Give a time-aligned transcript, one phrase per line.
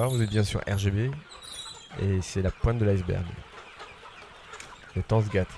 [0.00, 1.10] vous êtes bien sur RGB
[2.00, 3.24] et c'est la pointe de l'iceberg.
[4.96, 5.48] Le temps se gâte.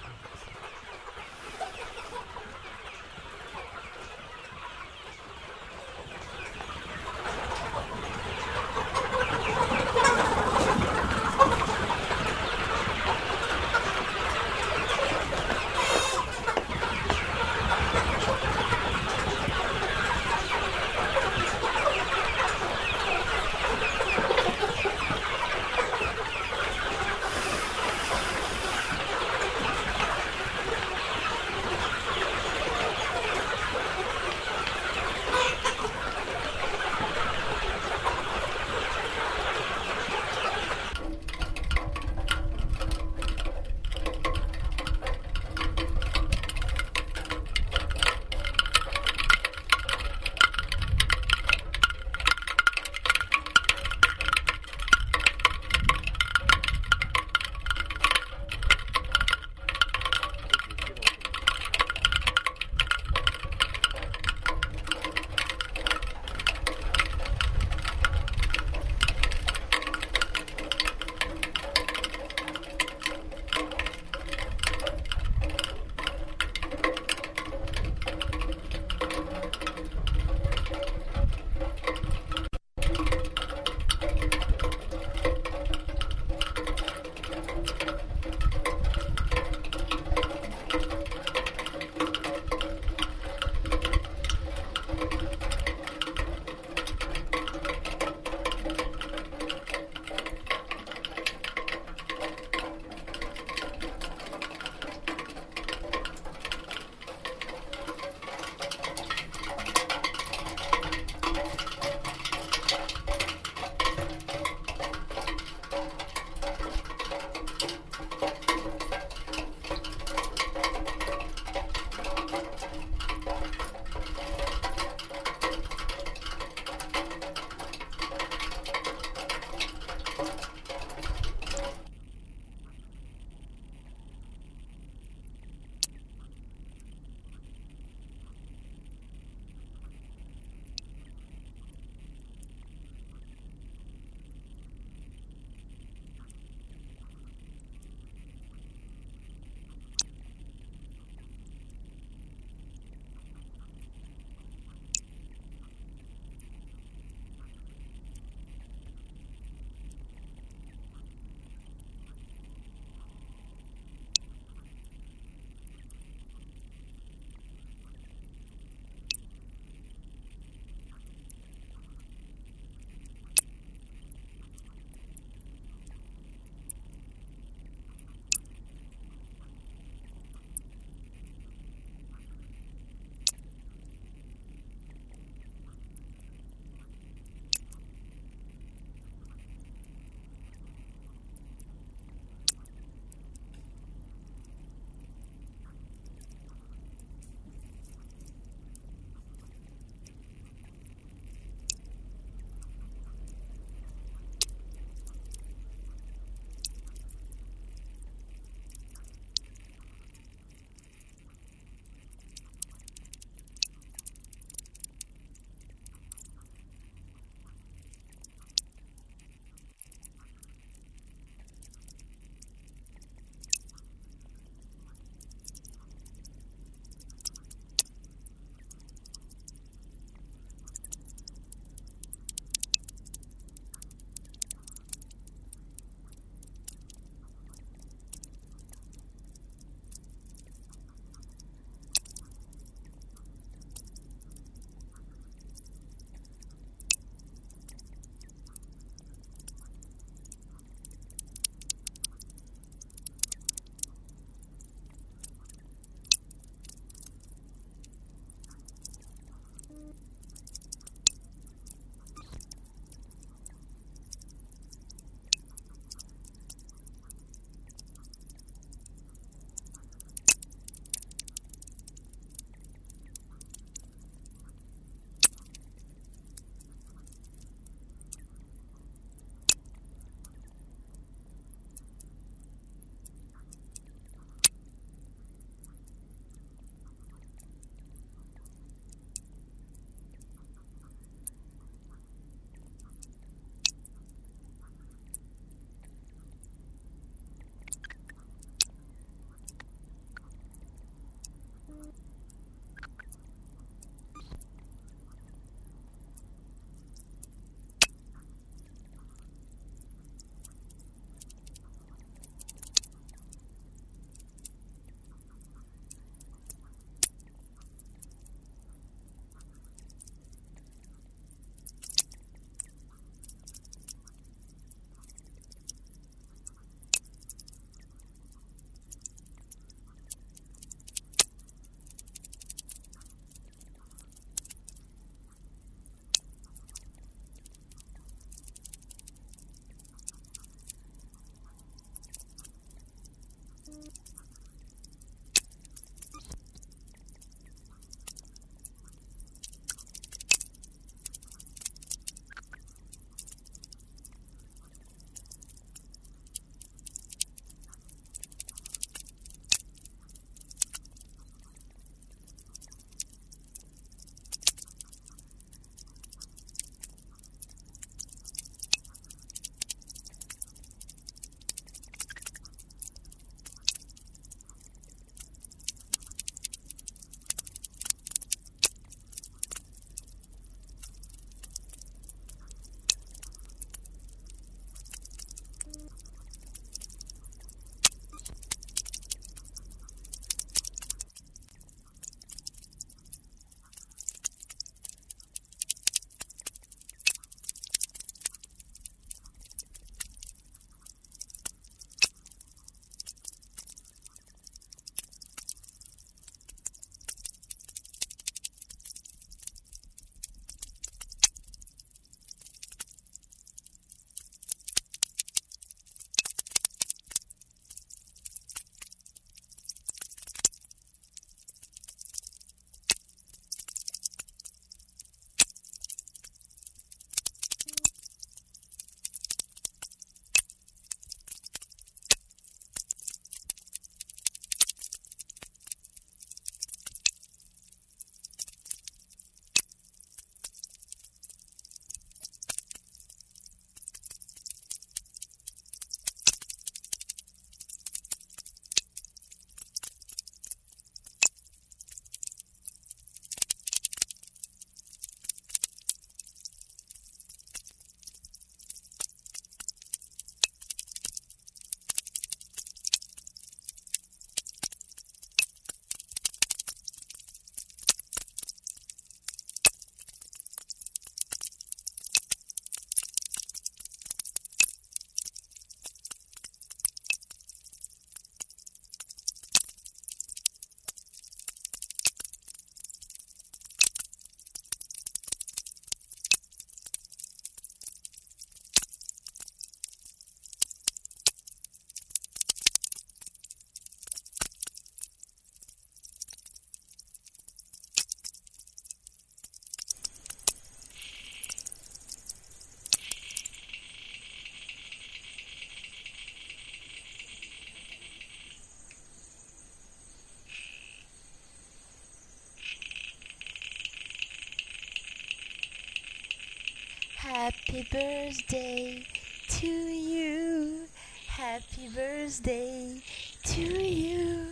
[517.34, 519.04] Happy birthday
[519.48, 520.84] to you.
[521.26, 523.02] Happy birthday
[523.42, 524.46] to you.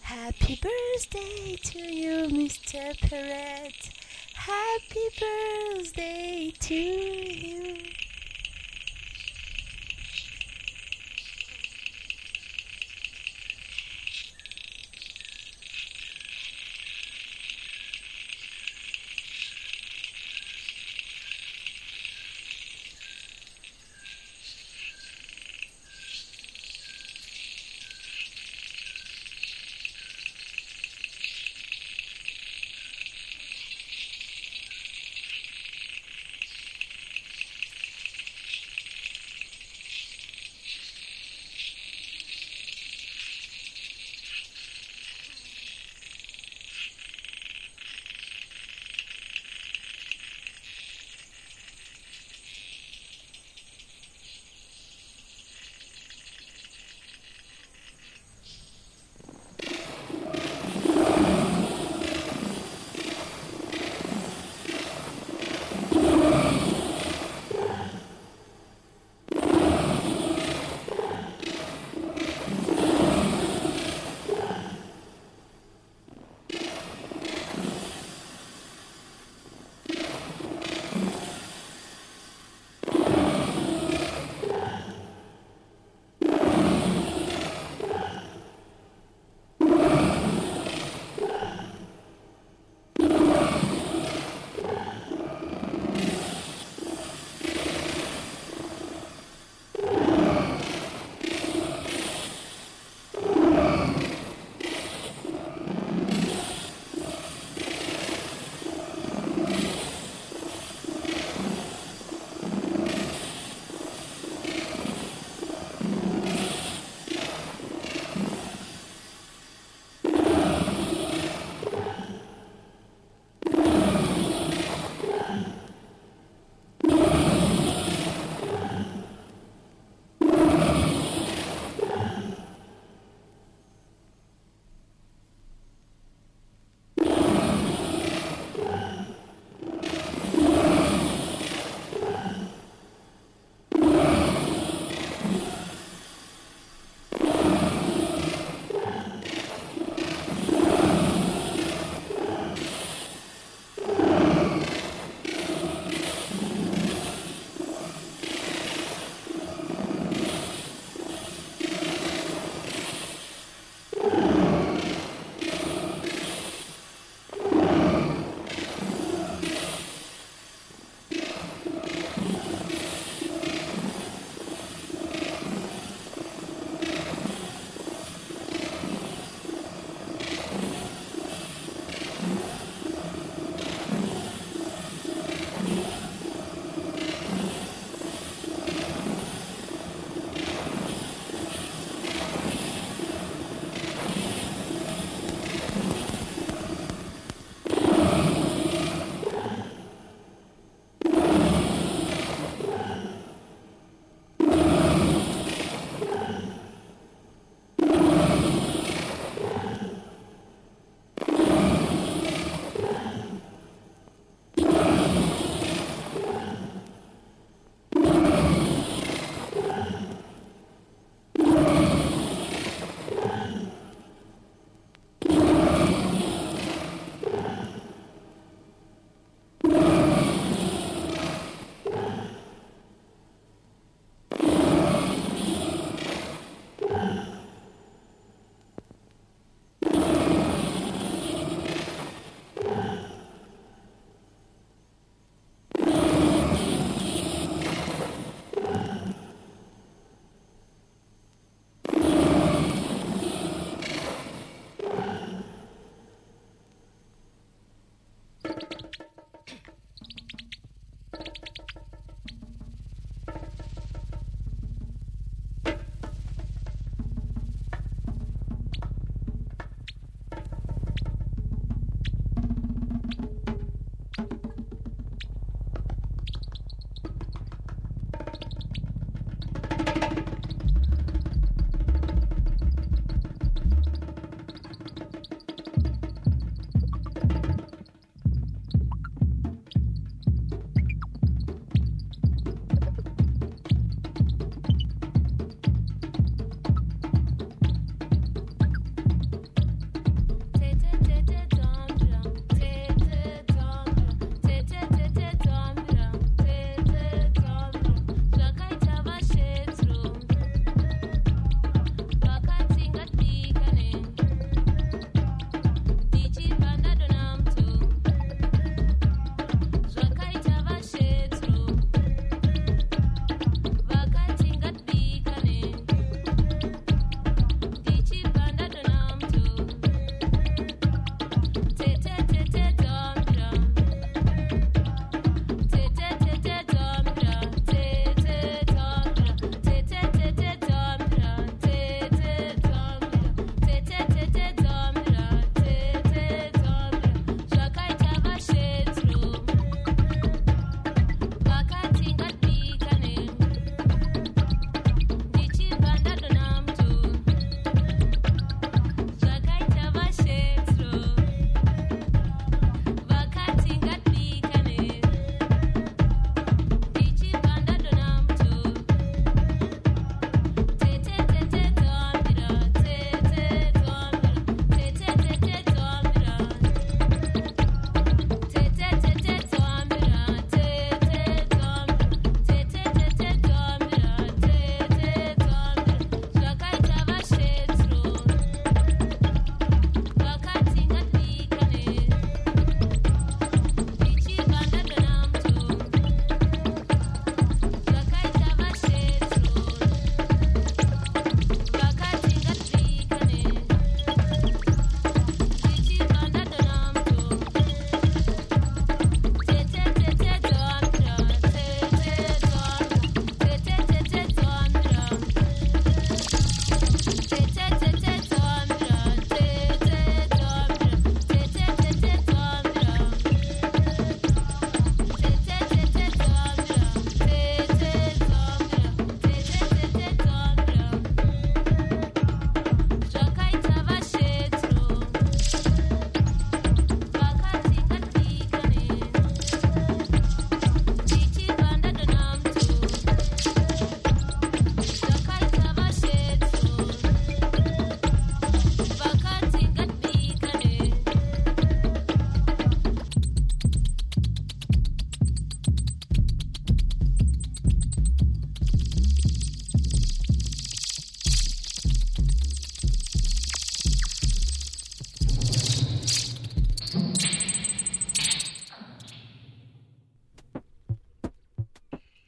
[0.00, 2.98] Happy birthday to you, Mr.
[3.08, 3.88] Perret.
[4.34, 7.76] Happy birthday to you.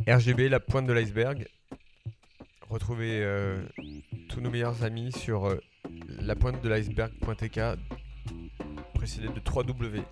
[0.08, 1.48] RGB, la pointe de l'iceberg.
[2.68, 3.60] Retrouvez euh,
[4.28, 5.60] tous nos meilleurs amis sur euh,
[6.20, 7.60] la pointe de l'iceberg.tk,
[8.94, 10.04] précédé de 3W.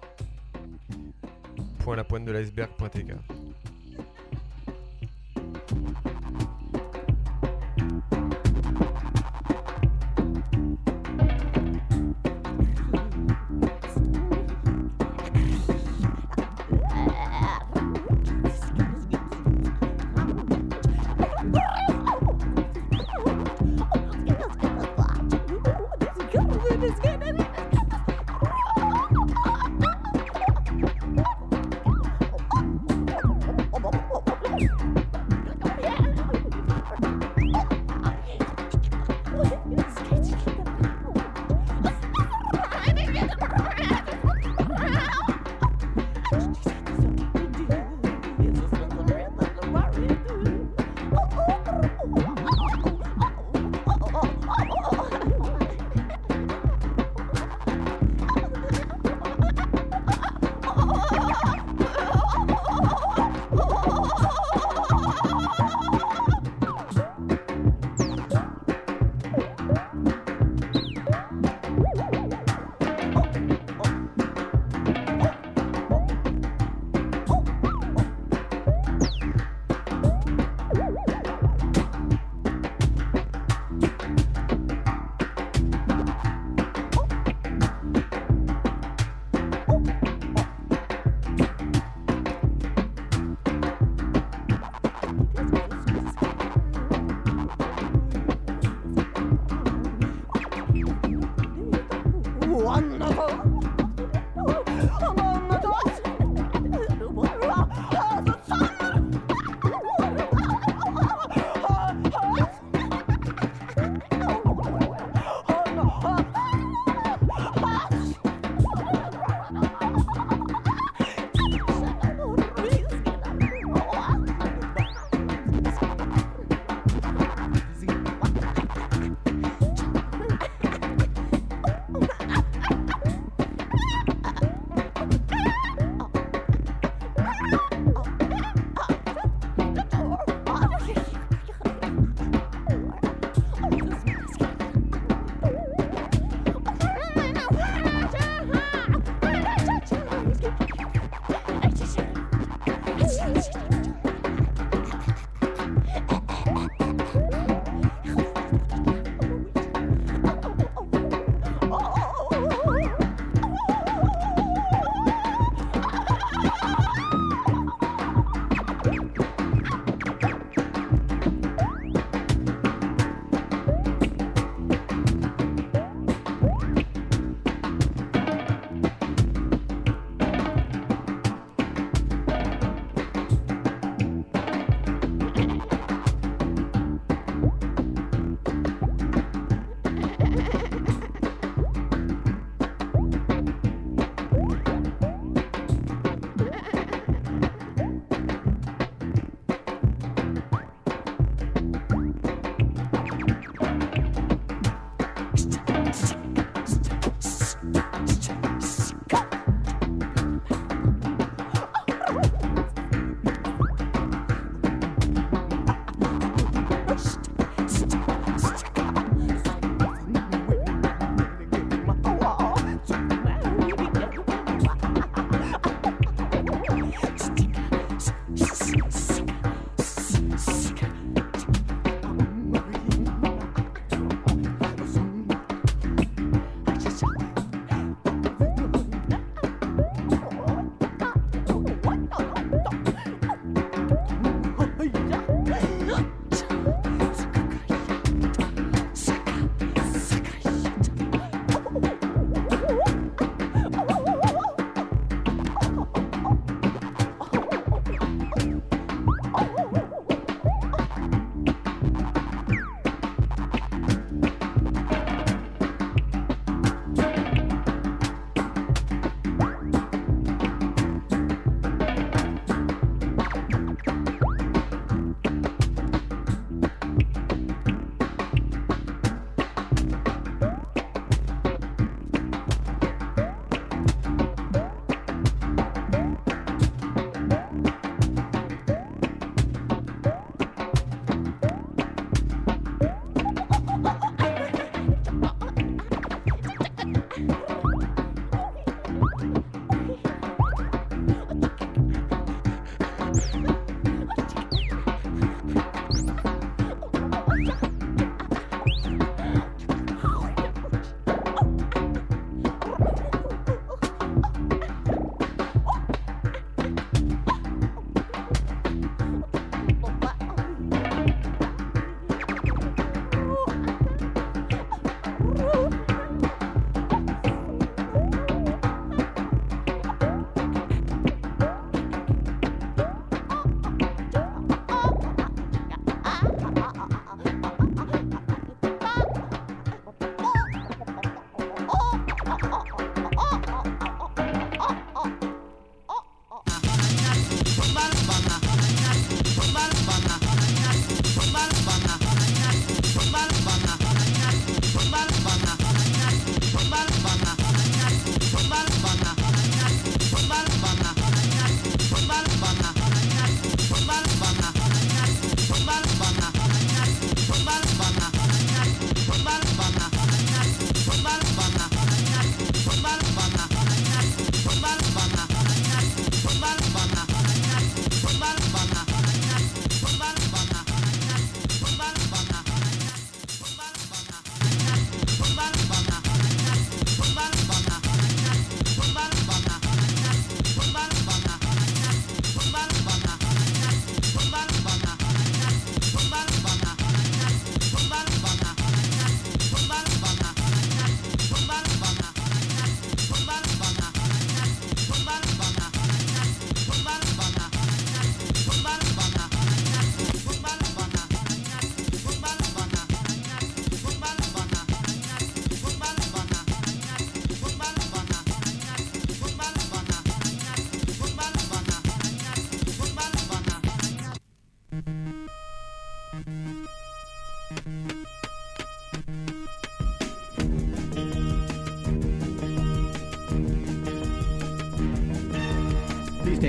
[1.78, 3.12] Point la pointe de l'iceberg.tk.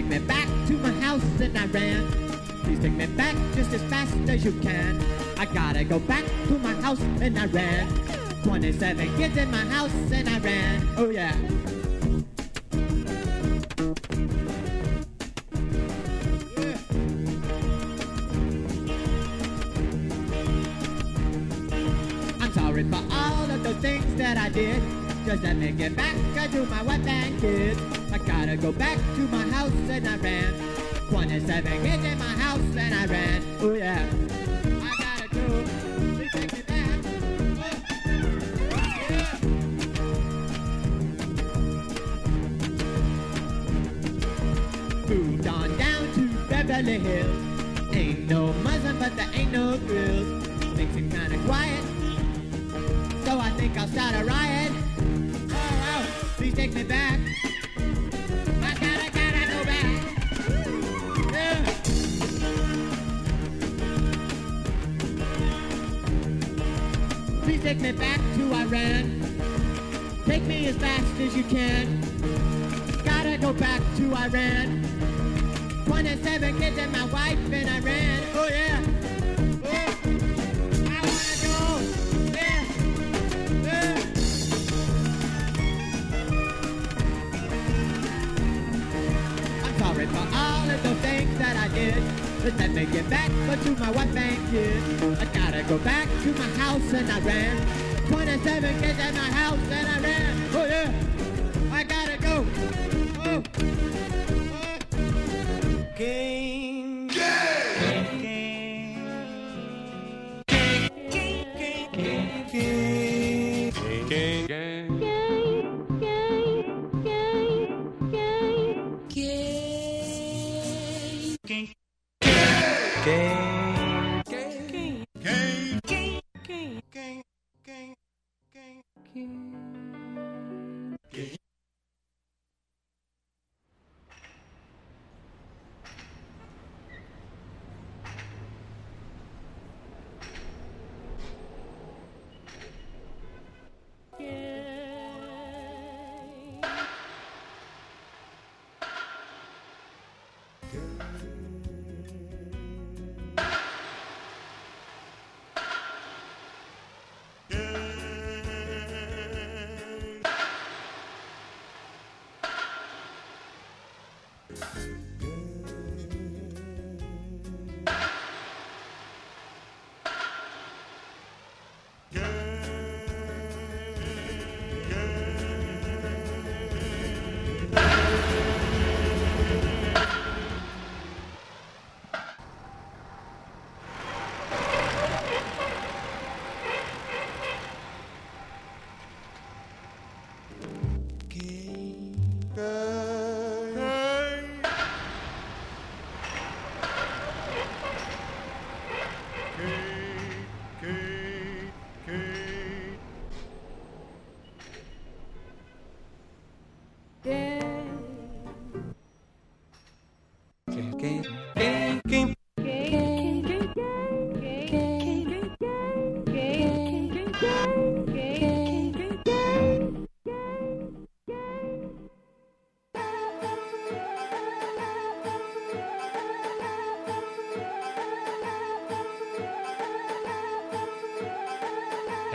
[0.10, 2.08] take me back to my house and I ran.
[2.64, 5.04] Please take me back just as fast as you can.
[5.38, 7.88] I gotta go back to my house and I ran.
[8.44, 10.88] 27 kids in my house and I ran.
[10.98, 11.36] Oh yeah.
[11.36, 11.65] Yeah.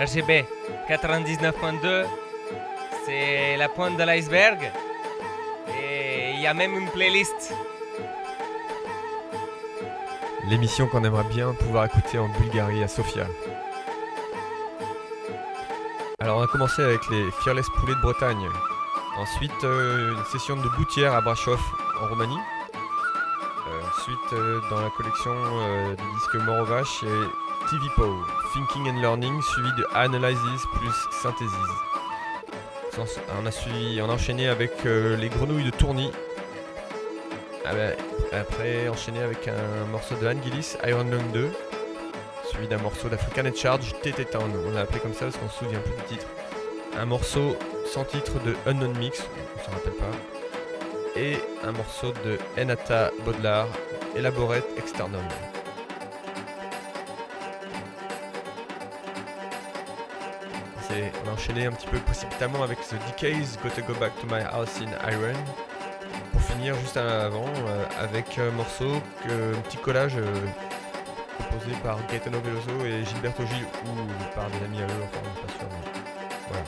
[0.01, 0.47] RGB
[0.89, 2.07] 99.2,
[3.05, 4.73] c'est la pointe de l'iceberg.
[5.79, 7.53] Et il y a même une playlist.
[10.51, 13.25] L'émission qu'on aimerait bien pouvoir écouter en Bulgarie, à Sofia.
[16.19, 18.49] Alors on a commencé avec les Fearless Poulets de Bretagne.
[19.17, 21.61] Ensuite, euh, une session de Boutière à Brasov
[22.03, 22.35] en Roumanie.
[22.35, 25.33] Euh, ensuite, euh, dans la collection
[25.91, 27.27] des disques Morovache, il y avait
[27.71, 28.13] TV Pow,
[28.53, 31.55] Thinking and Learning, suivi de Analysis plus Synthesis.
[33.39, 36.11] On a, suivi, on a enchaîné avec les grenouilles de Tourny.
[37.71, 41.51] Ah bah, après, enchaîné avec un morceau de Anne Gillis, Iron Lung 2,
[42.49, 44.51] suivi d'un morceau d'African Head Charge, TT Town.
[44.67, 46.27] On l'a appelé comme ça parce qu'on se souvient plus du titre.
[46.99, 47.57] Un morceau
[47.87, 49.23] sans titre de Unknown Mix,
[49.57, 51.19] on s'en rappelle pas.
[51.21, 53.67] Et un morceau de Enata Baudelaire,
[54.17, 55.21] Elaborate External.
[60.89, 64.27] C'est- On a enchaîné un petit peu précipitamment avec The Decays, Gotta Go Back to
[64.27, 65.37] My House in Iron.
[66.63, 70.25] Juste avant euh, avec un morceau, que- un petit collage euh,
[71.39, 75.53] composé par Gaetano Veloso et Gilberto Gil ou par des amis à eux, enfin pas
[75.53, 75.69] sûr.
[76.49, 76.65] voilà.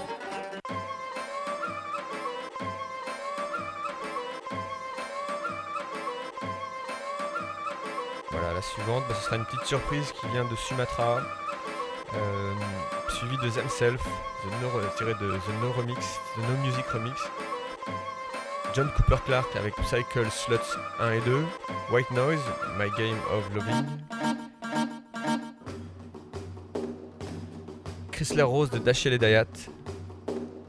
[8.30, 11.20] Voilà, la suivante, bah, ce sera une petite surprise qui vient de Sumatra,
[12.14, 12.52] euh,
[13.10, 13.48] suivie de
[14.42, 17.20] The No, tiré de The No Remix, The No Music Remix.
[18.74, 21.44] John Cooper Clark avec Cycle Sluts 1 et 2,
[21.92, 22.40] White Noise,
[22.78, 23.84] My Game of Loving,
[28.10, 29.46] Chrysler Rose de Dashiell et Dayat,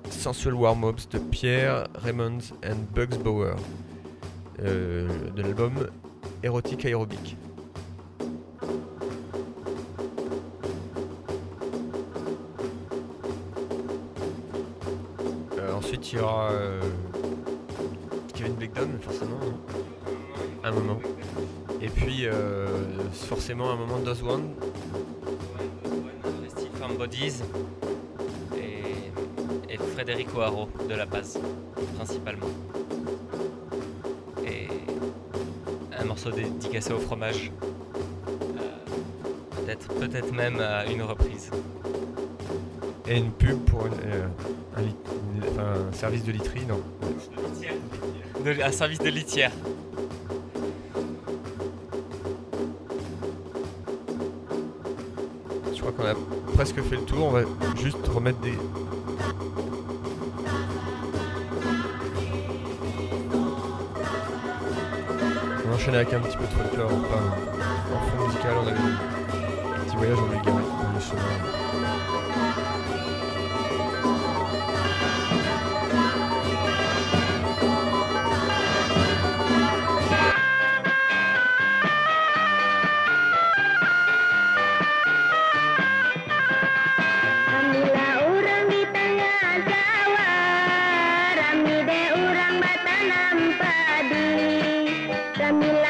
[0.10, 3.56] Sensual Warm-Ups de Pierre Raymond and Bugs Bauer,
[4.62, 5.88] euh, de l'album
[6.44, 7.38] Erotic Aerobic.
[15.58, 16.82] Euh, ensuite, il y aura euh,
[18.54, 19.74] Kevin Blackdown, forcément, hein.
[20.64, 21.00] un moment.
[21.82, 22.68] Et puis, euh,
[23.12, 24.54] forcément, un moment Does One.
[26.50, 27.42] Steve Farm Bodies
[28.58, 31.40] et, et Federico Haro de La Paz,
[31.96, 32.46] principalement.
[34.46, 34.68] Et
[36.00, 37.52] un morceau dédicacé au fromage.
[38.42, 39.88] Euh, Peut-être
[40.30, 41.50] peut même à une reprise.
[43.08, 44.28] Et une pub pour une- euh,
[44.78, 44.96] un, lit-
[45.36, 46.80] une- enfin, un service de literie, non?
[48.44, 49.52] De- un service de litière.
[55.74, 56.16] Je crois qu'on a
[56.54, 57.26] presque fait le tour.
[57.28, 57.42] On va
[57.82, 58.54] juste remettre des.
[65.66, 66.92] On enchaîne avec un petit peu de folklore.
[66.92, 67.24] Enfin,
[67.96, 70.46] en fond musical, on avait un petit voyage en Bulgarie.
[70.54, 72.03] dans les chemins.
[95.44, 95.83] Ramila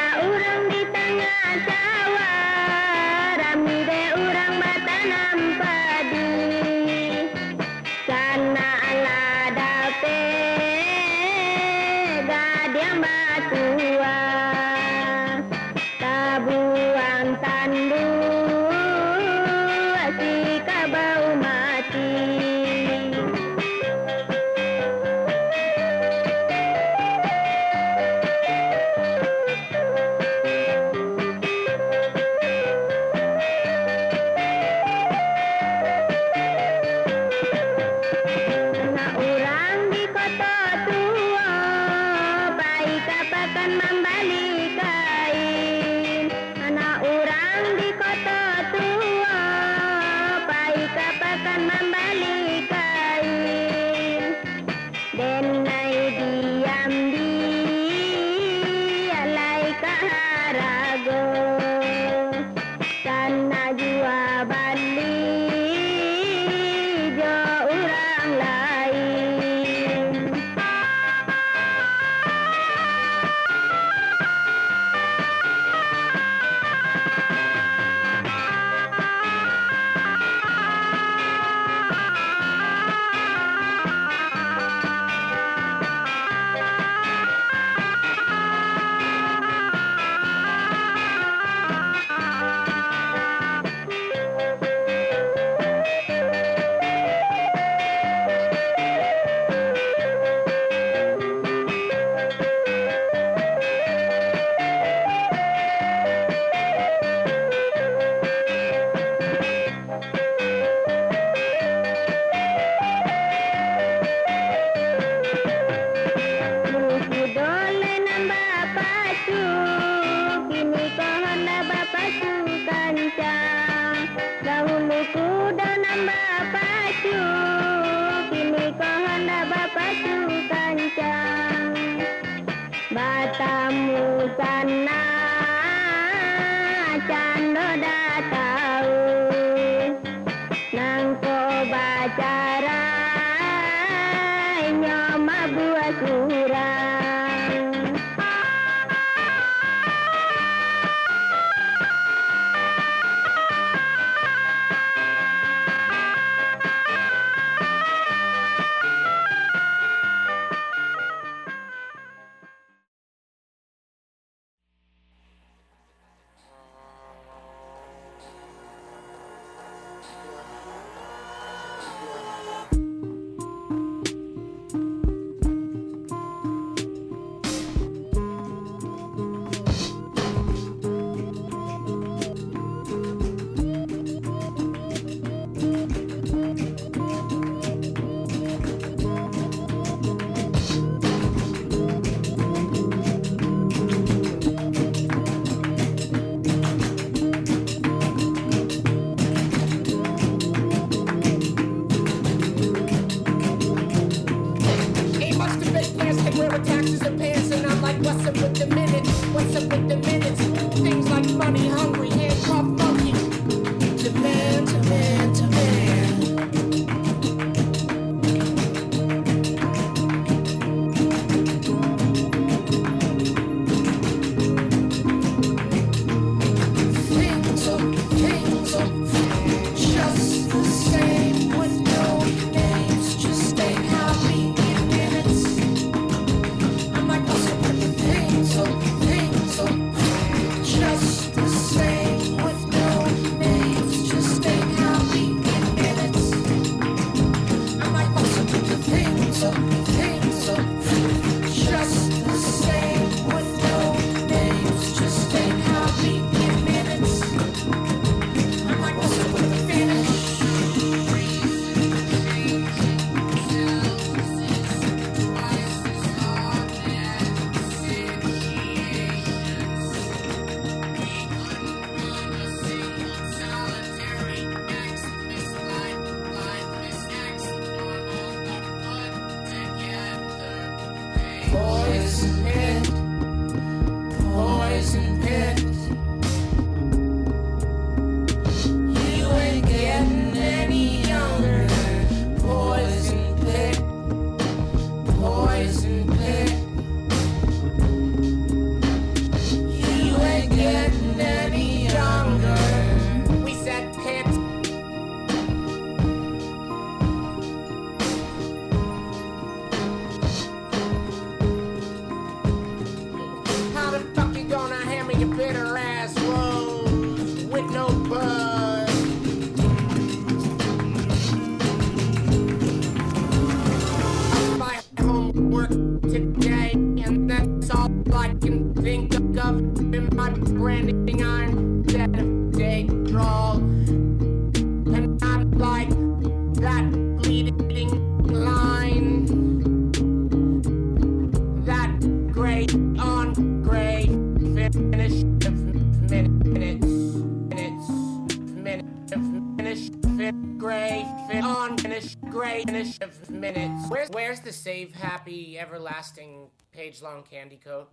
[357.02, 357.90] long candy coat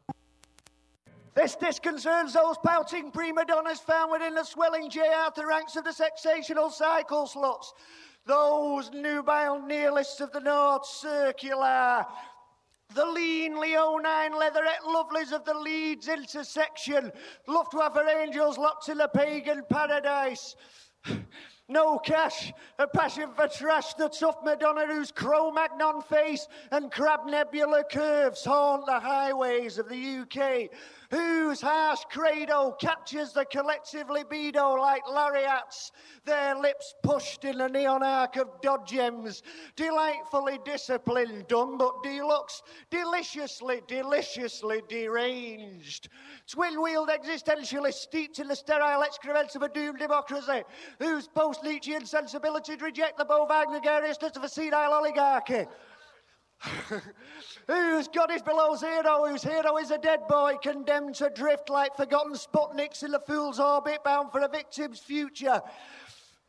[1.34, 5.00] This disconcerts those pouting prima donnas found within the swelling J.
[5.08, 7.72] Arthur ranks of the sexational cycle sluts.
[8.26, 12.04] Those nubile nihilists of the North Circular.
[12.94, 17.12] The lean leonine leatherette lovelies of the Leeds intersection.
[17.46, 20.56] Luftwaffe angels locked in a pagan paradise.
[21.70, 27.84] No cash, a passion for trash, the tough Madonna whose Cro-Magnon face and crab nebula
[27.84, 30.68] curves haunt the highways of the UK,
[31.10, 35.90] whose harsh credo captures the collective libido like lariats,
[36.24, 39.42] their lips pushed in a neon arc of dodgems,
[39.74, 46.08] delightfully disciplined, dumb but deluxe, deliciously, deliciously deranged.
[46.46, 50.62] Twin-wheeled existentialists steeped in the sterile excrements of a doomed democracy,
[51.00, 55.66] whose post-Nietzschean sensibility to reject the bovine gregariousness of a senile oligarchy.
[57.66, 61.96] whose God is below zero, whose hero is a dead boy condemned to drift like
[61.96, 65.60] forgotten Sputniks in the fool's orbit bound for a victim's future.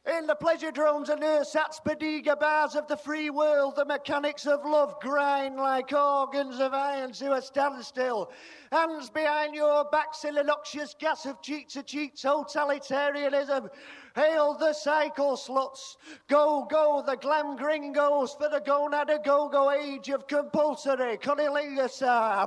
[0.07, 4.65] In the pleasure drones and ersatz Padiga bars of the free world, the mechanics of
[4.65, 8.31] love grind like organs of iron to a standstill.
[8.71, 13.69] Hands behind your backs in the noxious gas of cheek to cheek totalitarianism.
[14.15, 15.95] Hail the cycle sluts.
[16.27, 22.01] Go, go, the glam gringos for the gonad a go go age of compulsory cunnilingus.
[22.05, 22.45] Ah,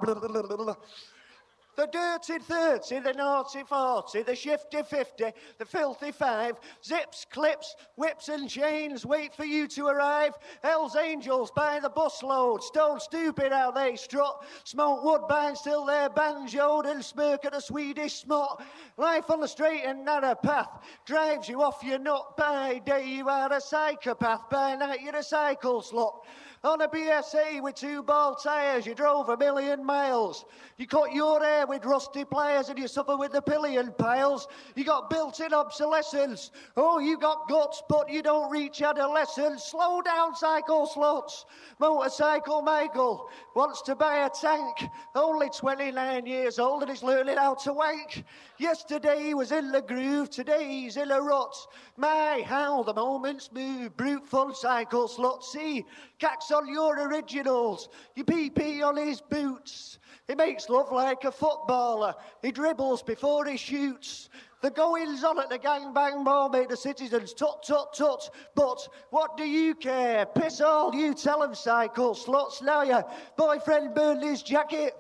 [1.77, 8.29] The dirty 30, the naughty 40, the shifty 50, the filthy 5, zips, clips, whips
[8.29, 10.35] and chains wait for you to arrive.
[10.63, 16.87] Hell's angels by the busload, stone stupid how they strut, smoke woodbine till they're banjoed
[16.87, 18.63] and smirk at a Swedish smut.
[18.97, 20.69] Life on the straight and narrow path
[21.05, 22.37] drives you off your nut.
[22.37, 26.21] By day you are a psychopath, by night you're a cycle slut.
[26.65, 30.47] On a BSA with two ball tyres, you drove a million miles.
[30.79, 34.49] You cut your hair with rusty pliers and you suffer with the pillion piles.
[34.75, 36.53] You got built in obsolescence.
[36.75, 39.63] Oh, you got guts, but you don't reach adolescence.
[39.65, 41.45] Slow down, cycle sluts.
[41.79, 44.89] Motorcycle Michael wants to buy a tank.
[45.15, 48.25] Only 29 years old and he's learning how to wank.
[48.57, 51.55] Yesterday he was in the groove, today he's in a rut.
[51.99, 53.95] My, how the moments move.
[53.99, 55.43] Brute fun cycle slut.
[55.43, 55.85] See,
[56.19, 57.89] cacks on your originals.
[58.15, 59.99] You pee pee on his boots.
[60.27, 62.15] He makes love like a footballer.
[62.41, 64.31] He dribbles before he shoots.
[64.63, 68.31] The goings on at the gangbang ball make the citizens tut tut tut.
[68.55, 70.25] But what do you care?
[70.25, 72.63] Piss all you tell 'em, cycle sluts.
[72.63, 73.05] Now your
[73.37, 74.97] boyfriend burned his jacket.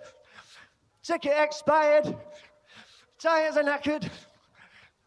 [1.03, 2.15] Ticket expired.
[3.19, 4.11] Tires are knackered.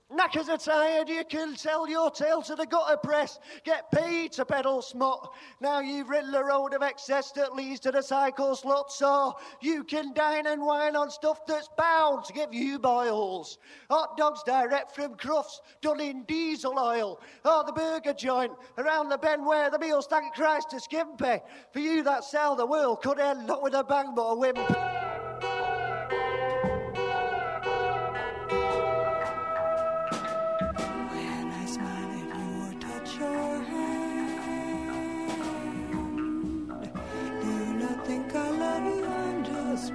[0.09, 3.39] Knackers are tired, you can tell your tale to the gutter press.
[3.65, 5.33] Get paid to pedal smut.
[5.59, 9.83] Now you've ridden the road of excess that leads to the cycle slot, so you
[9.83, 13.57] can dine and wine on stuff that's bound to give you boils.
[13.89, 17.19] Hot dogs direct from Crufts, done in diesel oil.
[17.43, 21.41] Or the burger joint around the bend where the meals thank Christ to skimpy.
[21.73, 25.06] For you that sell the world could end not with a bang but a wimp.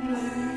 [0.05, 0.52] Just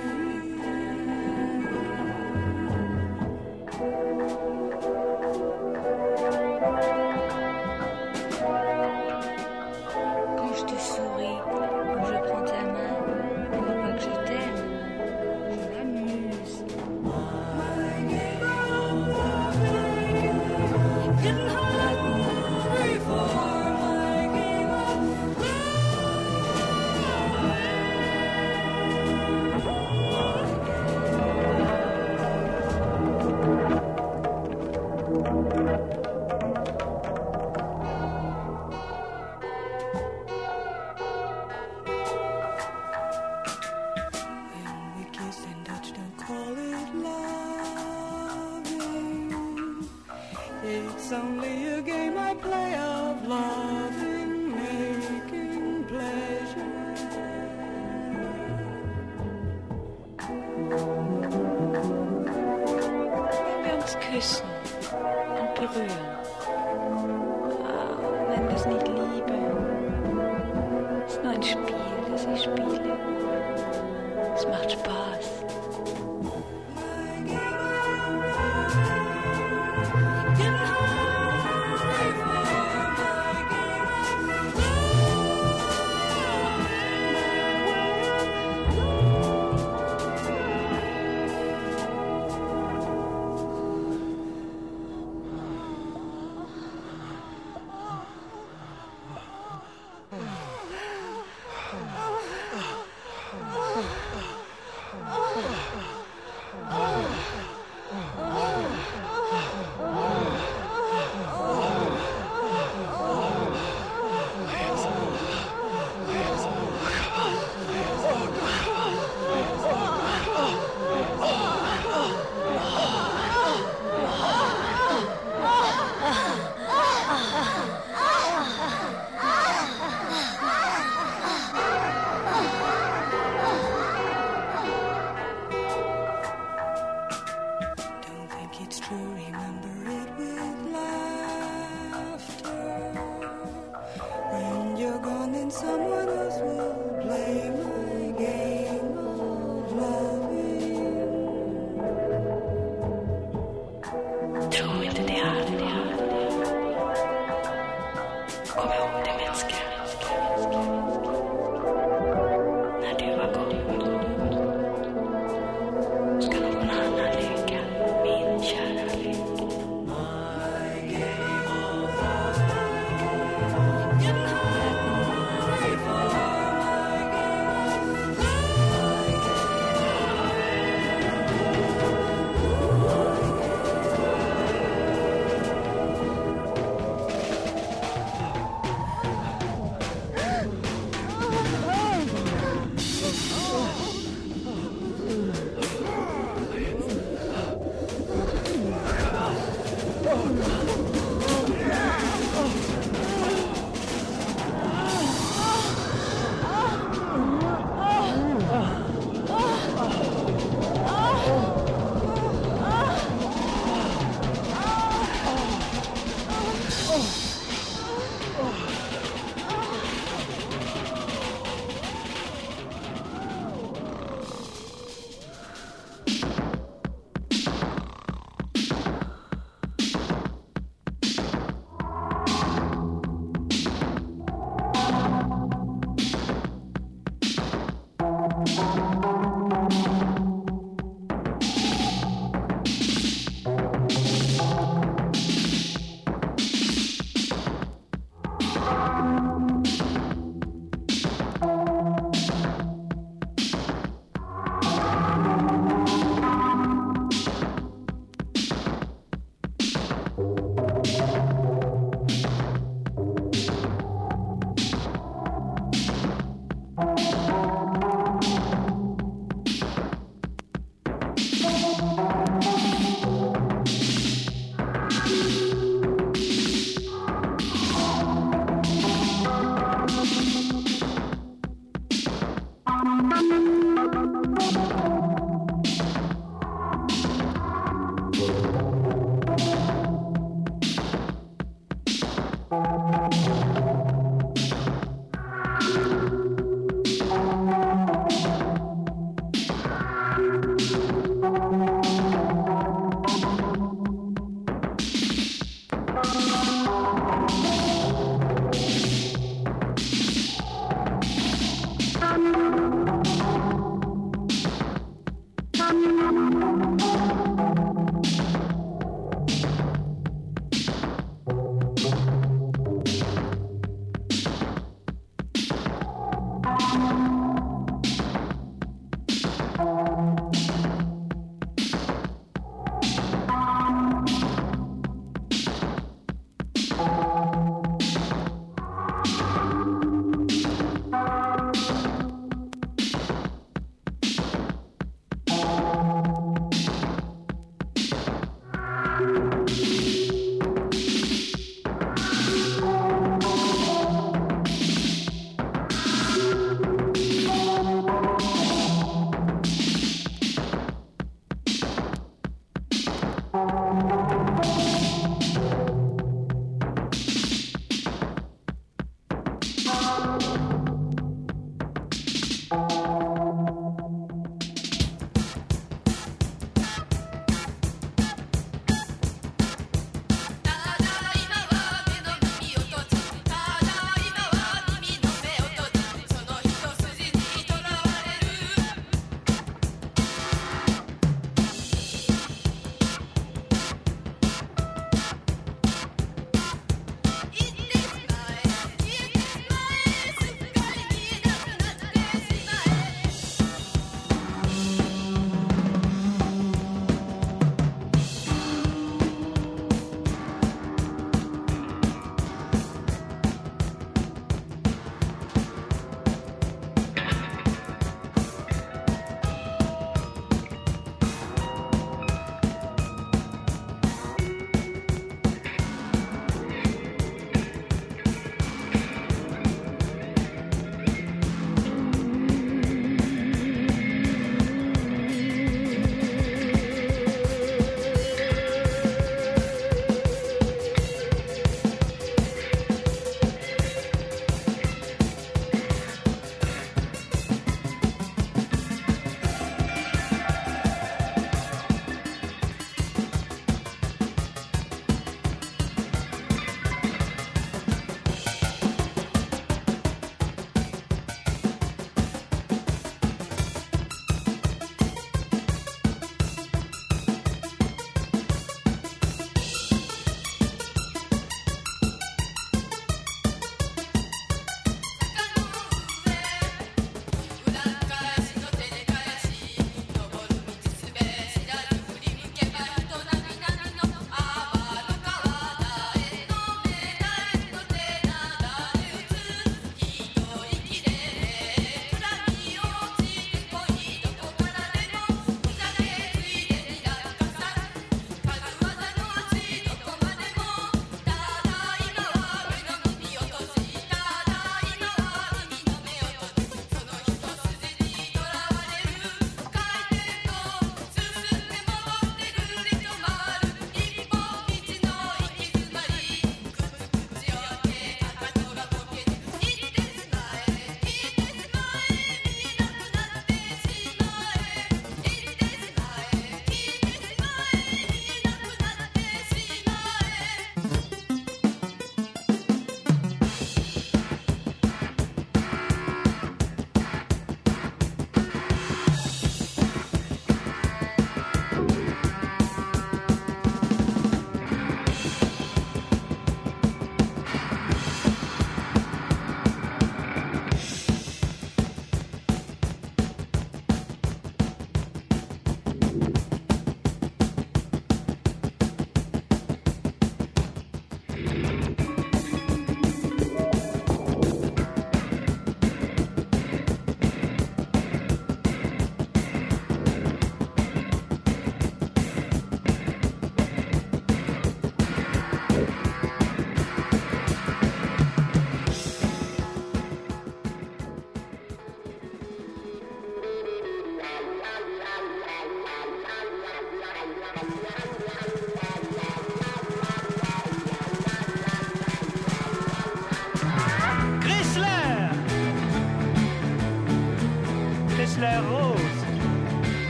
[105.48, 105.76] Oh.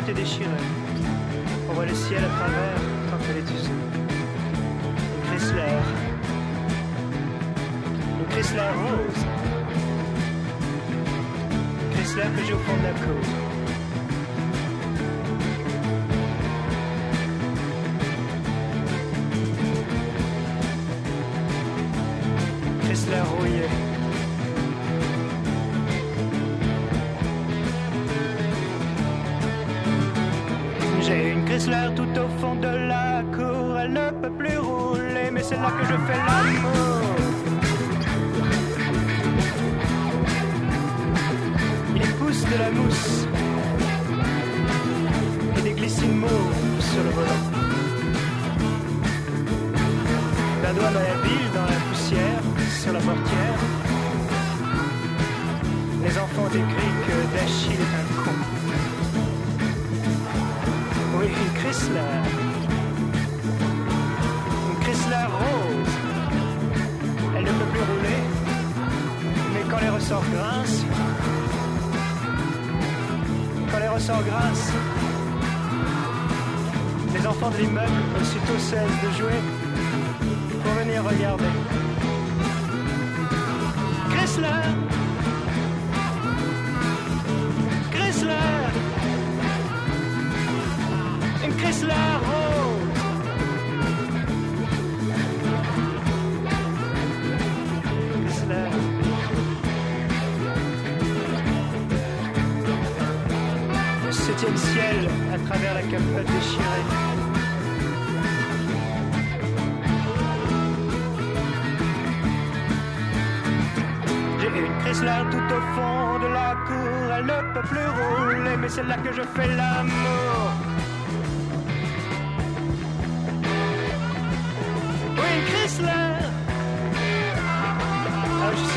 [0.00, 0.50] vai ter destino.
[0.50, 0.79] Né?
[35.60, 35.99] Schumacher, je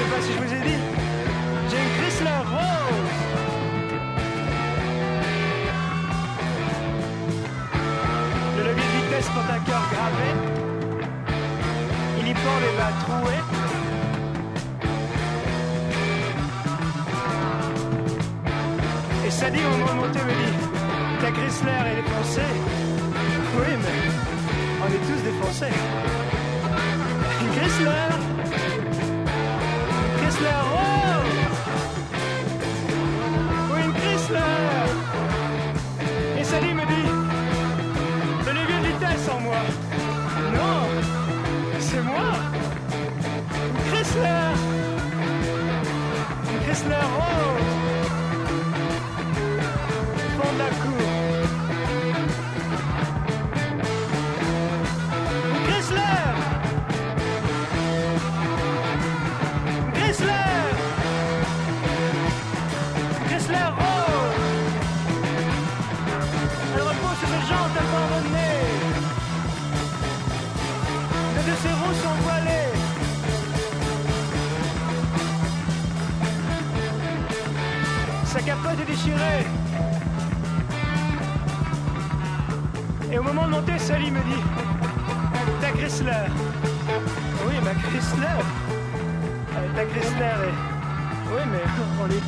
[0.04, 0.82] sais pas si je vous ai dit.
[1.70, 3.12] J'ai une Chrysler Rose.
[8.58, 10.30] Le levier de vitesse pour un cœur gravé.
[12.20, 13.44] Il y pend les bas troués.
[19.26, 20.54] Et ça dit au moment monté me dit,
[21.22, 22.54] ta Chrysler est foncée.
[23.56, 24.00] Oui mais
[24.82, 25.74] on est tous des Français.
[27.56, 28.13] Chrysler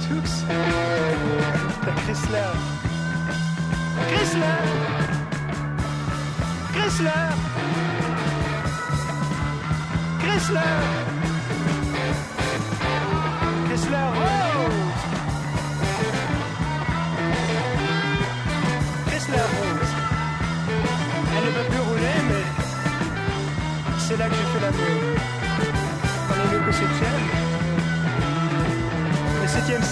[0.03, 0.43] Tux.
[1.85, 2.51] The Chrysler.
[4.09, 4.61] Chrysler.
[6.73, 7.27] Chrysler.
[10.21, 10.84] Chrysler.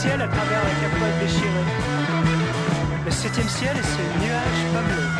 [0.04, 1.68] ciel à travers la capote déchirée.
[3.06, 5.12] Le septième ciel et ses nuages pas bleus.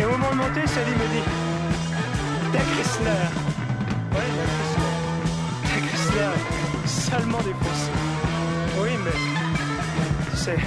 [0.00, 1.26] Et au moment de monter, Sally me dit
[2.52, 3.24] T'es Chrysler
[4.14, 4.94] Ouais, t'es Chrysler.
[5.68, 6.34] T'es Chrysler,
[6.86, 7.90] salement défoncé.
[8.80, 9.18] Oui, mais.
[10.30, 10.58] Tu sais.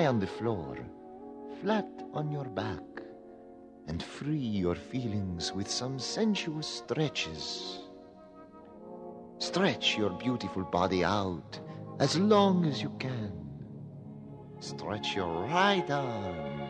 [0.00, 0.78] Lie on the floor,
[1.60, 3.02] flat on your back,
[3.86, 7.80] and free your feelings with some sensuous stretches.
[9.36, 11.60] Stretch your beautiful body out
[11.98, 13.30] as long as you can.
[14.60, 16.62] Stretch your right arm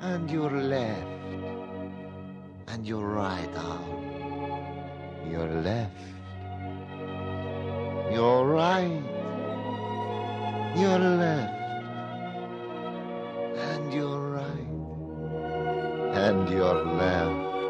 [0.00, 1.06] and your left
[2.66, 6.06] and your right arm, your left,
[8.10, 9.02] your right,
[10.74, 11.61] your left,
[13.92, 14.68] and your right,
[16.16, 17.62] and your left.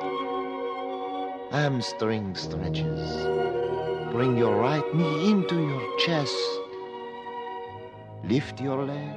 [1.53, 3.27] Hamstring stretches.
[4.12, 6.37] Bring your right knee into your chest.
[8.25, 9.16] Lift your leg.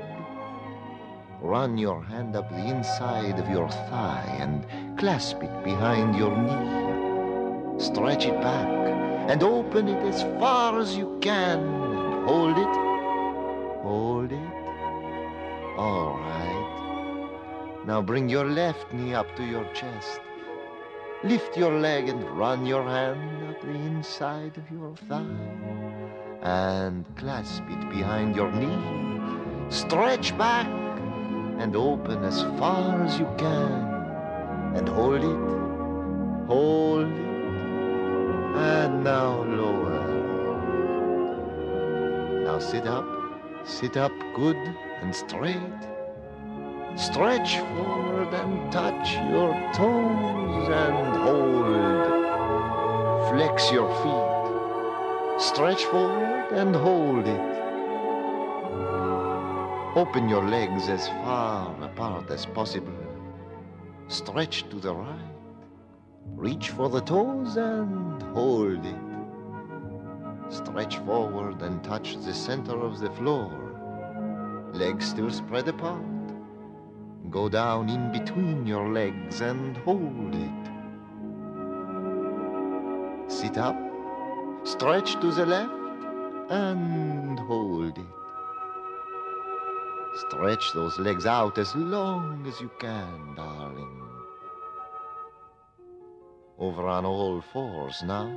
[1.42, 4.66] Run your hand up the inside of your thigh and
[4.98, 7.80] clasp it behind your knee.
[7.80, 8.68] Stretch it back
[9.30, 11.60] and open it as far as you can.
[11.60, 12.85] And hold it.
[17.86, 20.20] Now bring your left knee up to your chest.
[21.24, 25.86] Lift your leg and run your hand up the inside of your thigh
[26.42, 29.70] and clasp it behind your knee.
[29.70, 30.66] Stretch back
[31.60, 33.94] and open as far as you can.
[34.76, 37.36] And hold it, hold it,
[38.58, 40.08] and now lower.
[42.44, 43.06] Now sit up,
[43.64, 44.58] sit up good
[45.02, 45.95] and straight.
[46.98, 51.66] Stretch forward and touch your toes and hold.
[53.30, 55.42] Flex your feet.
[55.42, 57.42] Stretch forward and hold it.
[59.98, 62.94] Open your legs as far apart as possible.
[64.08, 65.20] Stretch to the right.
[66.28, 68.96] Reach for the toes and hold it.
[70.48, 73.52] Stretch forward and touch the center of the floor.
[74.72, 76.15] Legs still spread apart.
[77.36, 80.66] Go down in between your legs and hold it.
[83.30, 83.76] Sit up.
[84.64, 85.74] Stretch to the left
[86.50, 88.06] and hold it.
[90.30, 94.02] Stretch those legs out as long as you can, darling.
[96.58, 98.32] Over on all fours now,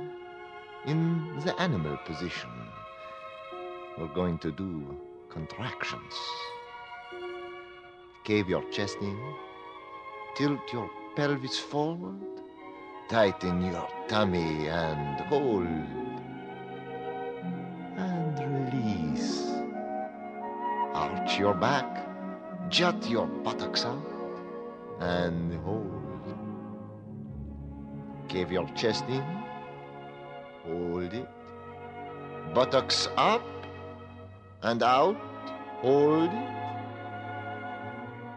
[0.85, 2.51] in the animal position.
[3.97, 6.15] We're going to do contractions.
[8.23, 9.17] Cave your chest in,
[10.35, 12.19] tilt your pelvis forward,
[13.09, 15.65] tighten your tummy and hold.
[17.97, 19.47] And release.
[20.93, 22.07] Arch your back,
[22.69, 24.05] jut your buttocks out,
[24.99, 25.95] and hold.
[28.27, 29.23] Cave your chest in,
[30.65, 31.27] hold it.
[32.53, 33.43] Buttocks up
[34.61, 35.17] and out,
[35.81, 36.58] hold it.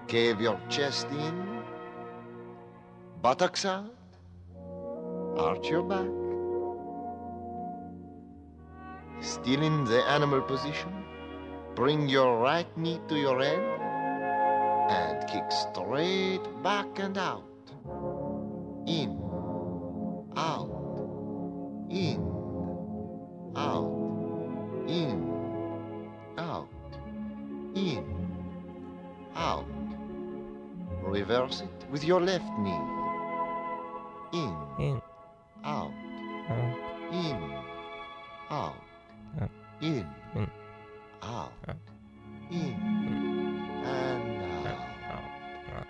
[0.08, 1.62] Cave your chest in,
[3.22, 3.94] buttocks out,
[5.38, 6.06] arch your back.
[9.22, 10.92] Still in the animal position,
[11.74, 13.62] bring your right knee to your head.
[14.90, 17.44] And kick straight back and out.
[18.86, 19.16] In,
[20.36, 20.68] out,
[21.88, 22.20] in,
[23.56, 26.68] out, in, out,
[27.74, 28.04] in,
[29.36, 29.71] out.
[31.12, 32.80] Reverse it with your left knee.
[34.32, 35.02] In, in,
[35.62, 35.90] out,
[36.48, 36.78] out,
[37.12, 37.52] in,
[38.50, 38.74] out,
[39.42, 39.50] Out.
[39.82, 40.48] in, In.
[41.22, 41.76] out, Out.
[42.50, 42.74] in,
[43.84, 44.76] and out.
[45.12, 45.28] out,
[45.76, 45.86] out.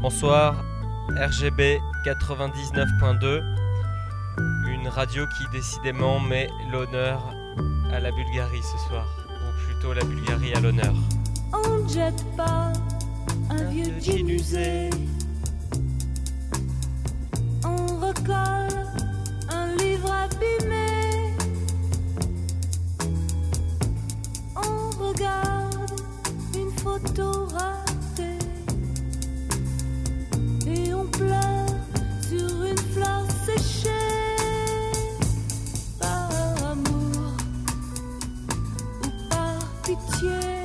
[0.00, 0.54] Bonsoir,
[1.18, 3.42] RGB 99.2,
[4.68, 7.35] une radio qui décidément met l'honneur
[7.92, 10.94] à la Bulgarie ce soir, ou plutôt la Bulgarie à l'honneur.
[11.52, 12.72] On ne jette pas
[13.50, 14.90] un vieux jean usé.
[17.64, 18.86] On recolle
[19.48, 21.34] un livre abîmé.
[24.56, 26.00] On regarde
[26.54, 27.35] une photo
[40.18, 40.55] pitié.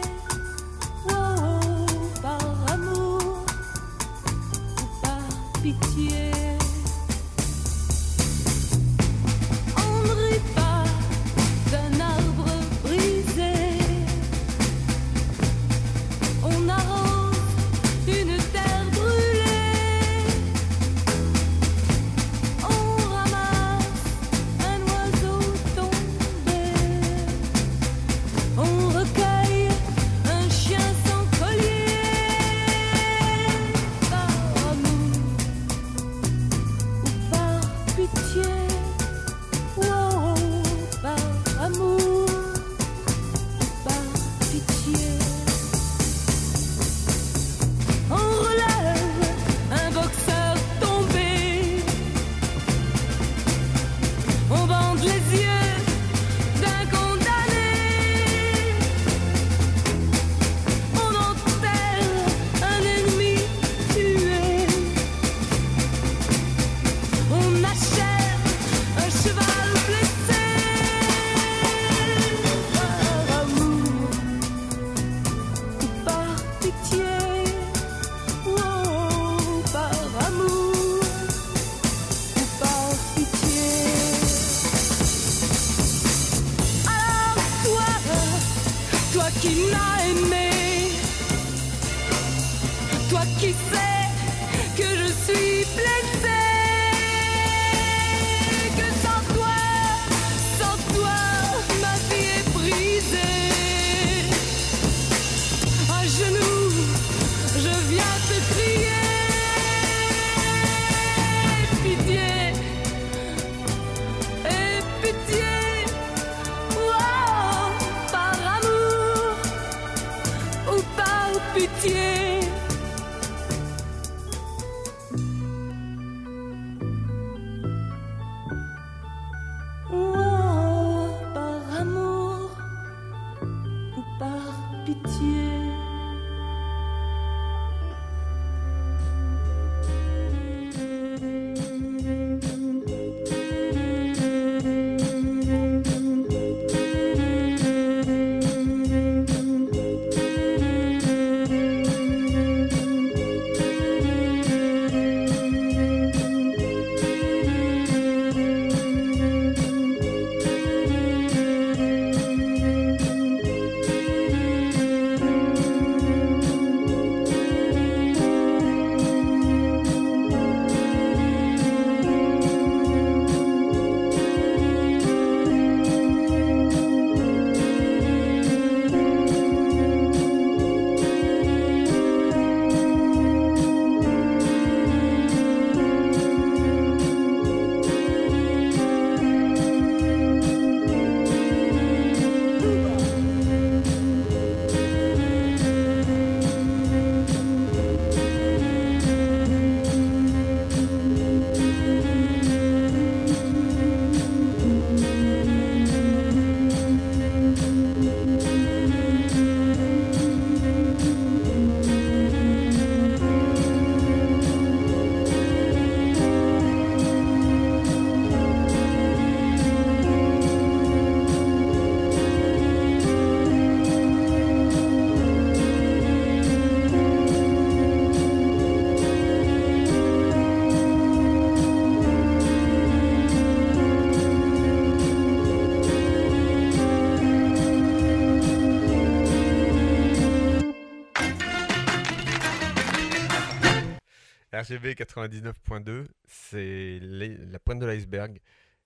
[244.62, 248.40] RGB 99.2, c'est la pointe de l'iceberg.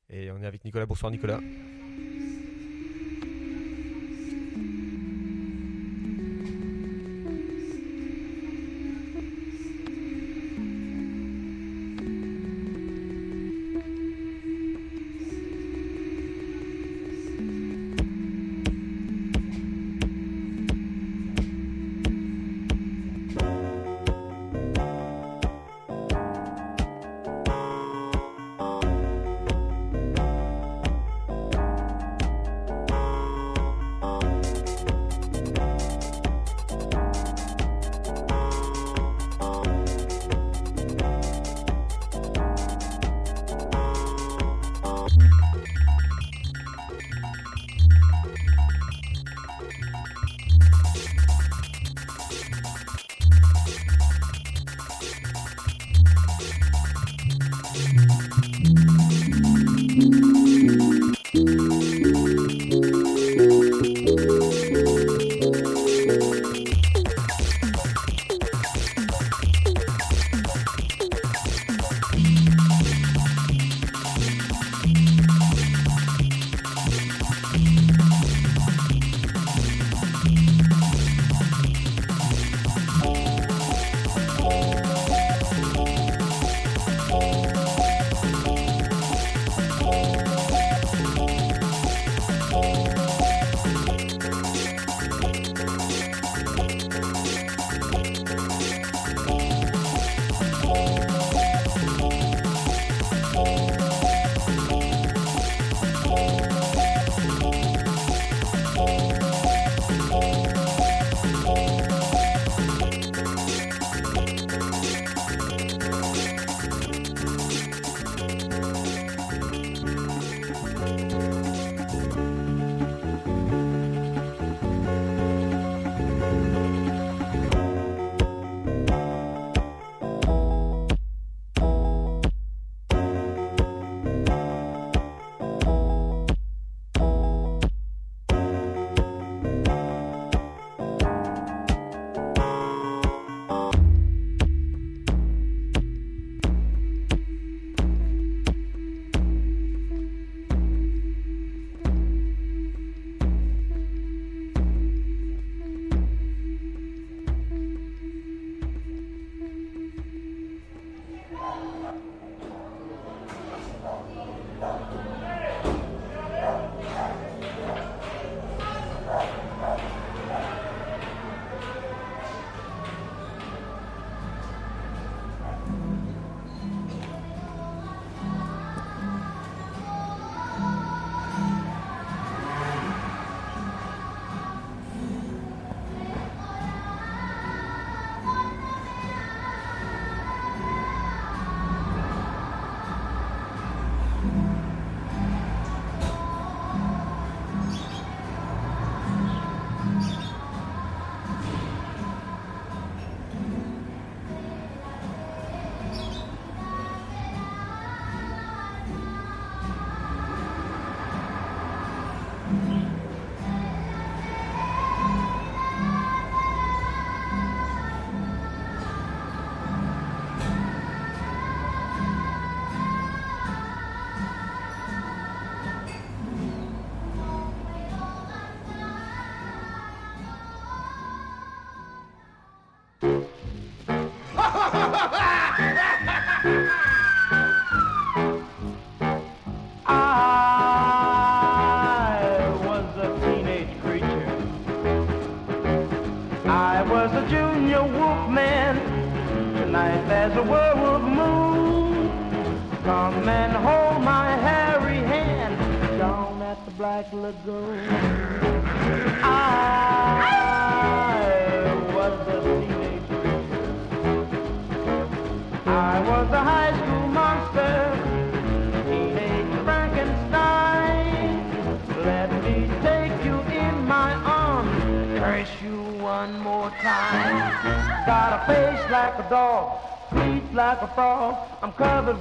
[0.10, 0.86] Et on est avec Nicolas.
[0.86, 1.42] Bonsoir Nicolas.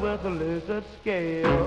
[0.05, 1.64] with a lizard scale.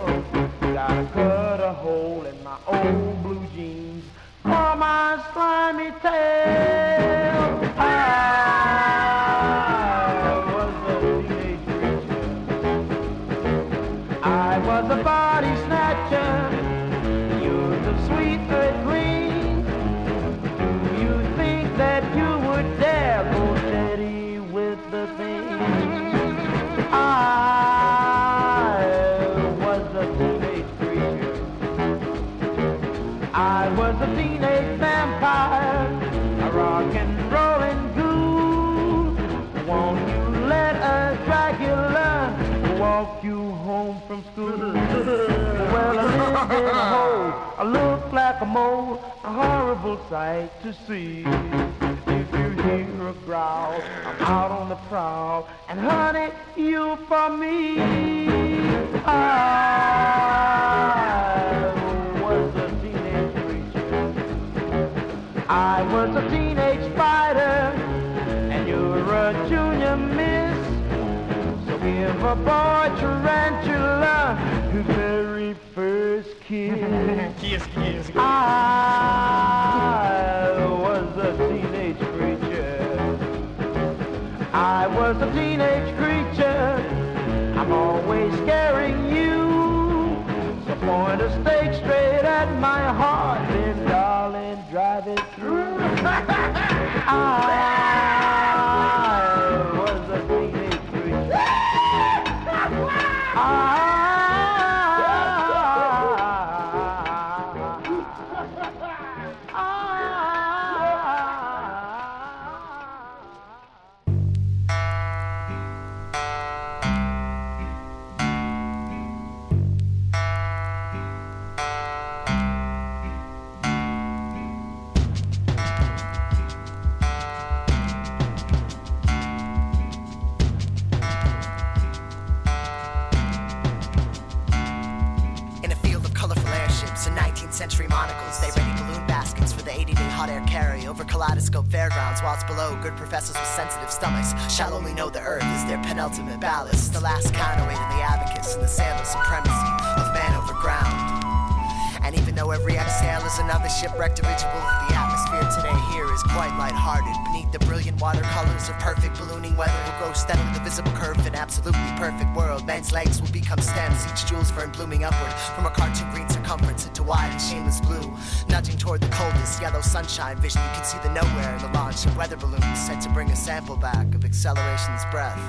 [170.48, 173.10] Sunshine vision, you can see the nowhere in the launch of weather balloons set to
[173.10, 175.40] bring a sample back of acceleration's breath.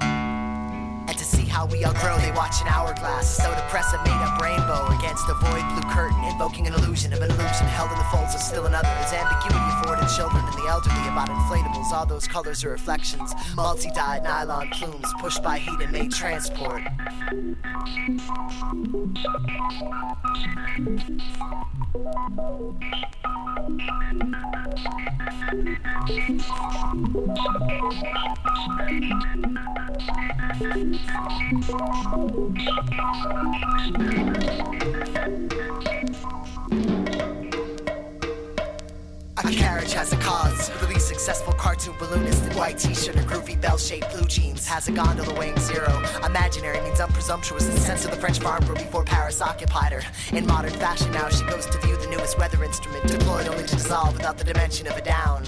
[0.00, 3.36] And to see how we all grow, they watch an hourglass.
[3.36, 7.12] So to press a made up rainbow against a void blue curtain, invoking an illusion
[7.12, 8.88] of an illusion held in the folds of still another.
[9.04, 11.92] Is ambiguity afforded children and the elderly about inflatables.
[11.92, 13.34] All those colors are reflections.
[13.56, 16.82] Multi dyed nylon plumes pushed by heat and made transport.
[22.32, 22.38] A
[39.50, 40.70] carriage has a cause.
[40.80, 44.90] The least successful cartoon balloonist in white t-shirt and groovy bell-shaped blue jeans has a
[44.90, 46.02] gondola weighing zero.
[46.26, 50.02] Imaginary means unpresumptuous the sense of the French girl before Paris occupied her.
[50.36, 53.76] In modern fashion now, she goes to view the newest weather instrument, deployed only to
[53.76, 55.44] dissolve without the dimension of a down.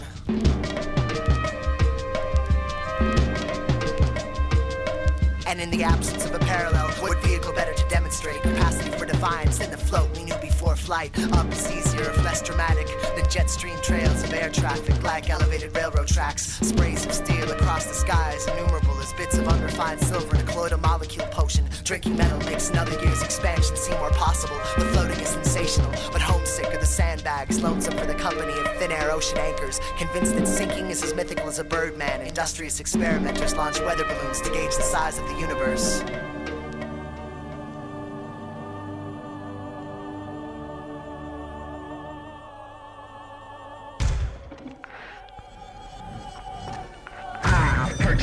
[5.49, 9.59] And in the absence of a parallel, what vehicle better to demonstrate capacity for defiance
[9.59, 10.17] than the float
[10.65, 11.35] before flight?
[11.35, 12.87] Up is easier less dramatic
[13.17, 16.59] The jet stream trails of air traffic, like elevated railroad tracks.
[16.67, 20.79] Sprays of steel across the skies, innumerable as bits of unrefined silver in a colloidal
[20.79, 21.67] molecule potion.
[21.85, 24.57] Drinking metal makes another year's expansion seem more possible.
[24.79, 28.91] The floating is sensational, but homesick are the sandbags, lonesome for the company of thin
[28.91, 29.81] air ocean anchors.
[29.99, 34.51] Convinced that sinking is as mythical as a birdman, industrious experimenters launch weather balloons to
[34.51, 36.03] gauge the size of the universe.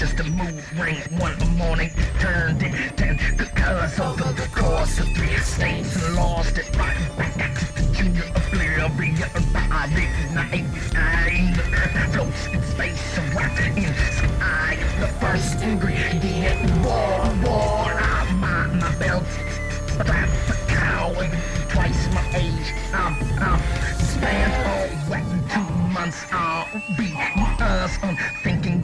[0.02, 5.38] Purchased a move ring one morning, turned it ten because over the course of three
[5.38, 8.24] states and lost it right back to the junior
[8.84, 9.62] oblivion by
[10.34, 10.66] night.
[10.96, 14.80] I the floats in space wrapped in sky.
[15.00, 17.94] The first ingredient, war, war.
[17.94, 19.24] I mind my belt,
[19.86, 21.32] strapped for cow and
[21.70, 22.74] twice my age.
[22.92, 23.62] I'm, I'm
[24.00, 26.26] spent all wet in two months.
[26.32, 26.66] I'll
[26.98, 27.14] be
[27.62, 28.82] us on thinking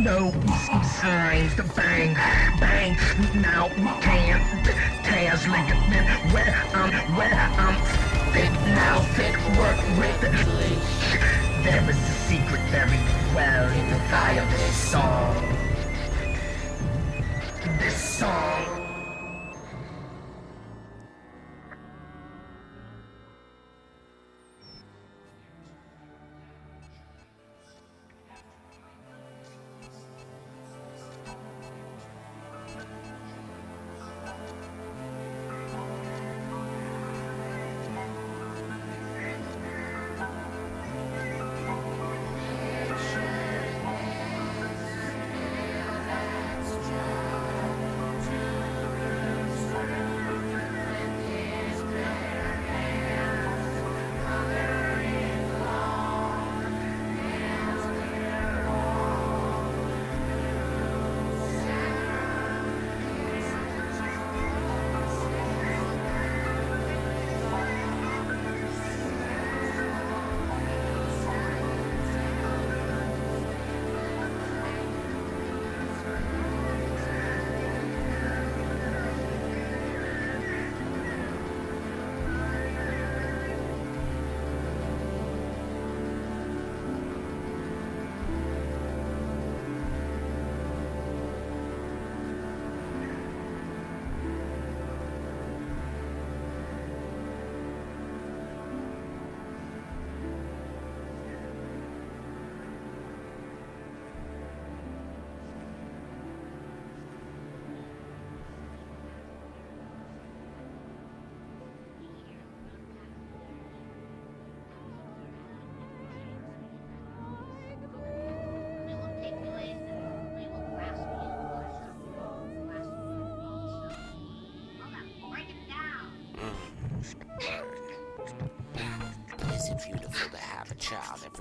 [0.00, 0.32] no.
[1.00, 2.14] Signs to bang,
[2.58, 2.96] bang.
[3.40, 4.42] Now we can't
[5.46, 7.76] ligament where I'm, where I'm
[8.32, 8.52] fit.
[8.74, 10.97] Now, fit work with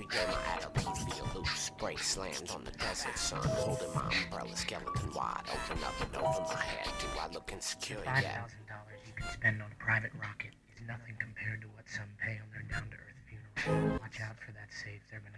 [0.10, 3.40] day my attitude be a loose spray slammed on the desert sun.
[3.44, 5.44] Holding my umbrella skeleton wide.
[5.52, 6.88] Open up and over my head.
[7.00, 8.36] Do I look insecure Five yet?
[8.42, 12.10] thousand dollars you can spend on a private rocket is nothing compared to what some
[12.22, 14.00] pay on their down-to-earth funeral.
[14.00, 15.02] Watch out for that safe.
[15.12, 15.37] They're gonna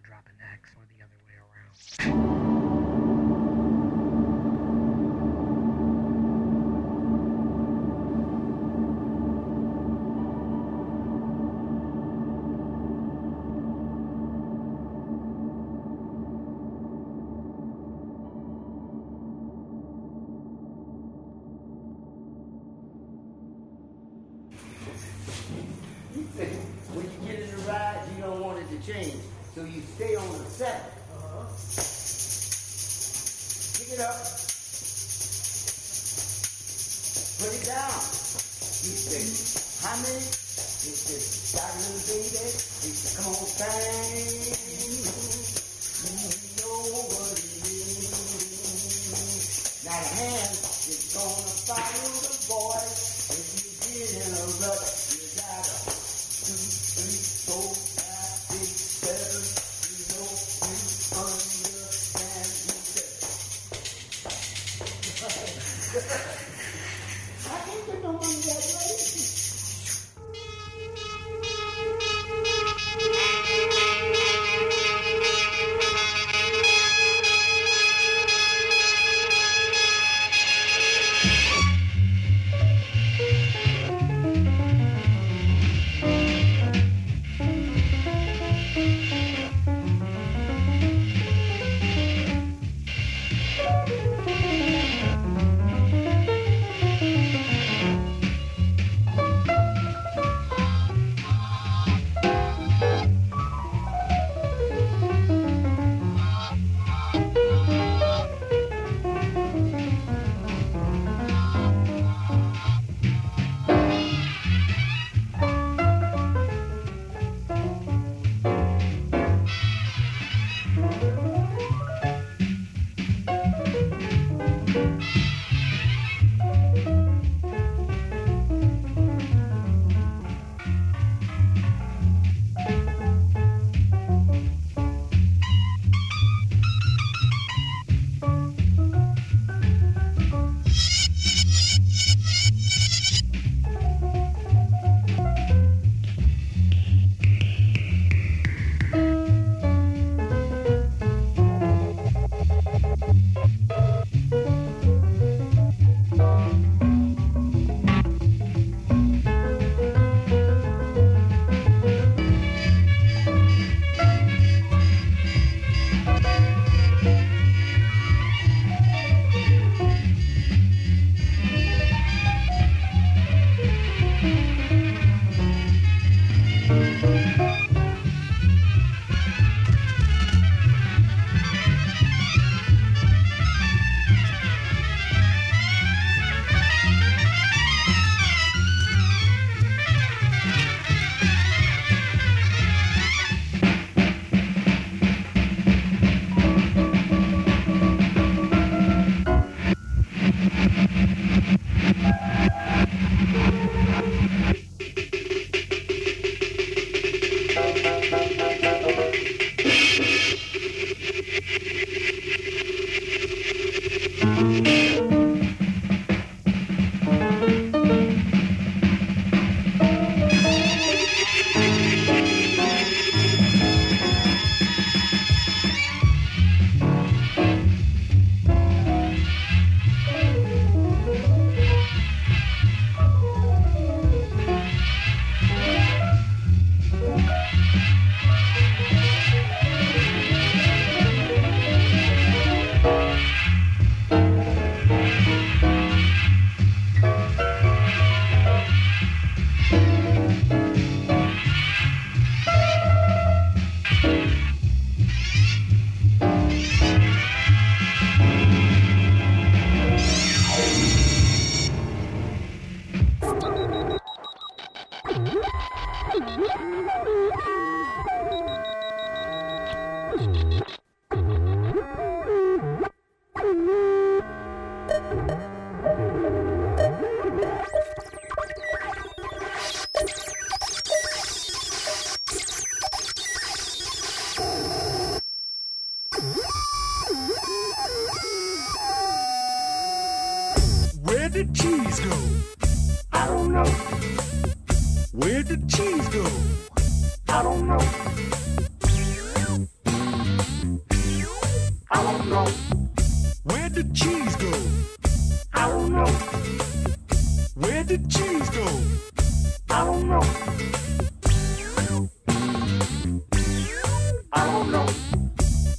[314.32, 314.86] I don't know.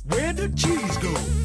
[0.08, 1.39] Where did cheese go?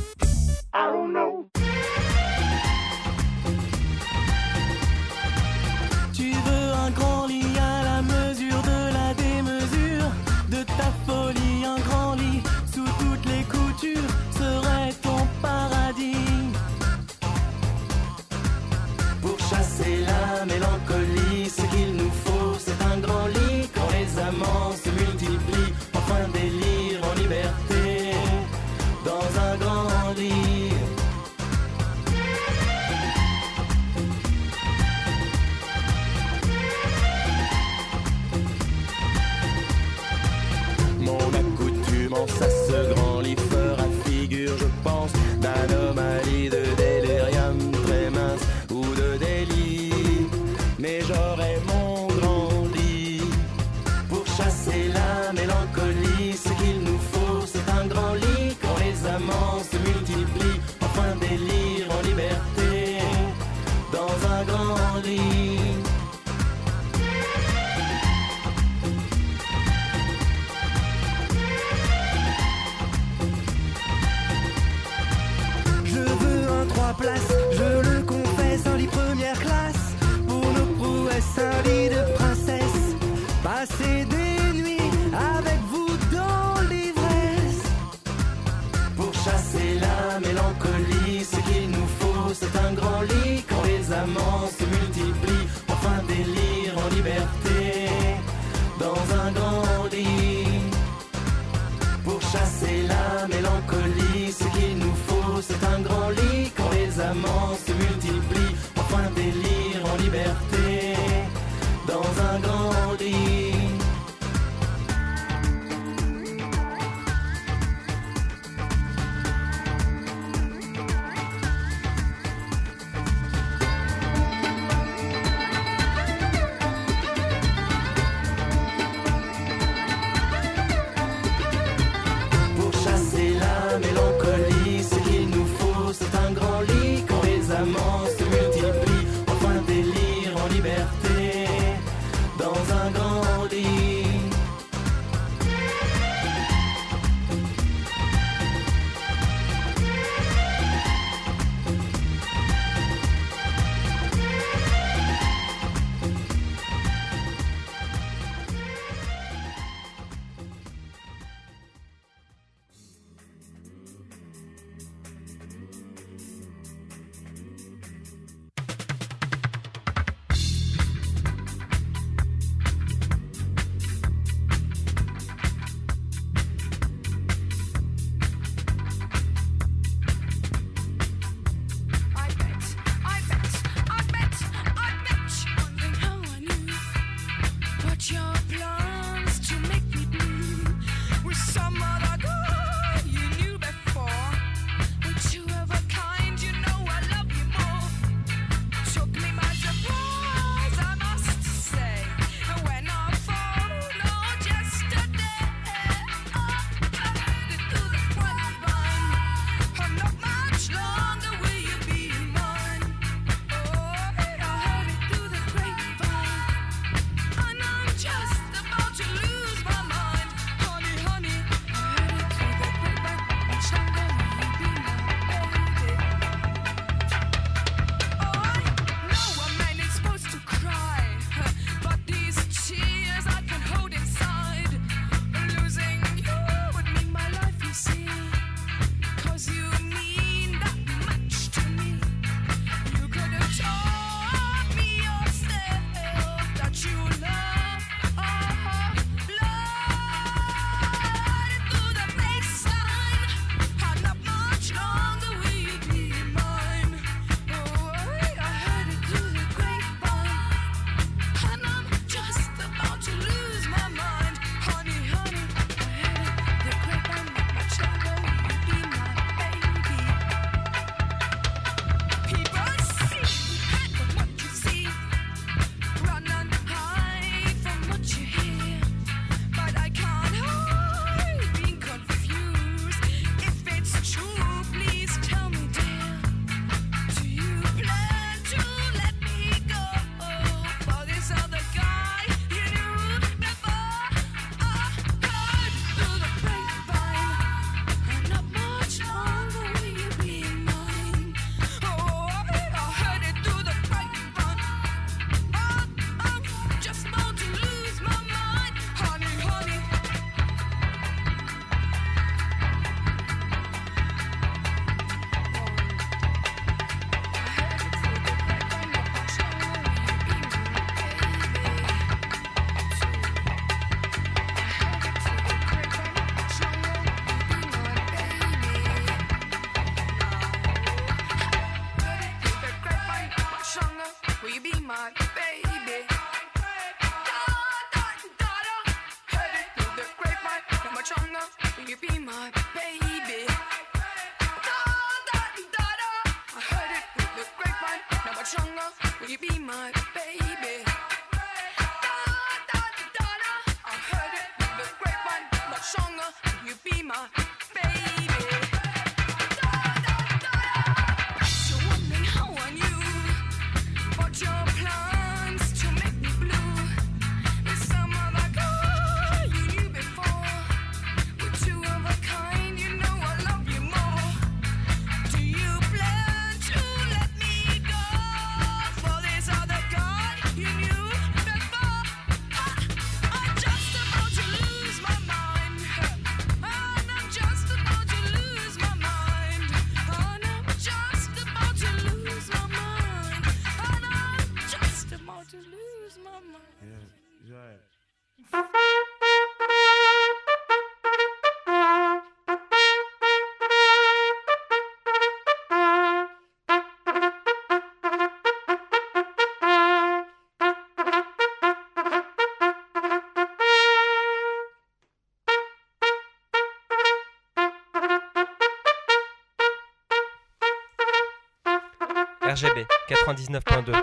[422.47, 423.93] RGB 99.2.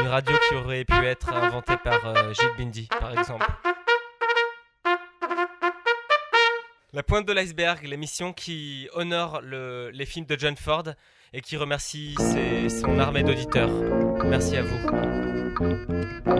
[0.00, 3.46] Une radio qui aurait pu être inventée par euh, Gilles Bindi, par exemple.
[6.92, 10.84] La pointe de l'iceberg, l'émission qui honore le- les films de John Ford
[11.32, 12.16] et qui remercie
[12.68, 13.70] son armée d'auditeurs.
[14.24, 16.39] Merci à vous.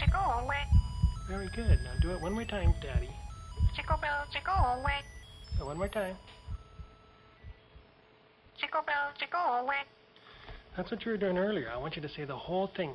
[0.00, 0.66] Chico bell, wet.
[1.28, 1.78] Very good.
[1.84, 3.10] Now do it one more time, Daddy.
[3.76, 5.04] Chico bell, chico wet.
[5.58, 6.16] So one more time.
[8.58, 9.86] Chico bell, chico wet.
[10.76, 11.70] That's what you were doing earlier.
[11.70, 12.94] I want you to say the whole thing.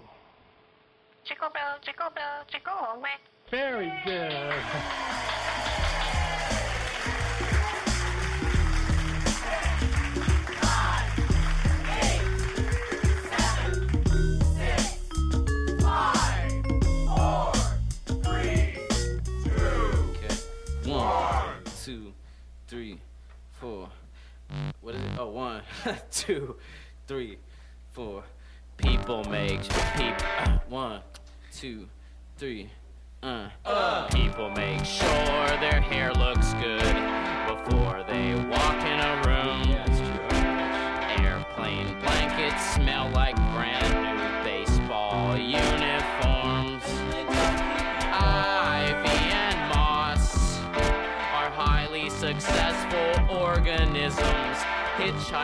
[1.26, 3.22] Chico bell, chico bell, chico wet.
[3.52, 5.05] Very good.
[26.26, 26.56] Two,
[27.07, 27.38] three,
[27.91, 28.23] four.
[28.77, 29.61] People make
[29.95, 30.27] people.
[30.39, 31.02] Uh, one,
[31.53, 31.88] two,
[32.38, 32.69] three.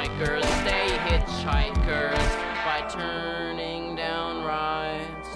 [0.02, 5.28] Hitchhikers stay hitchhikers by turning down rides.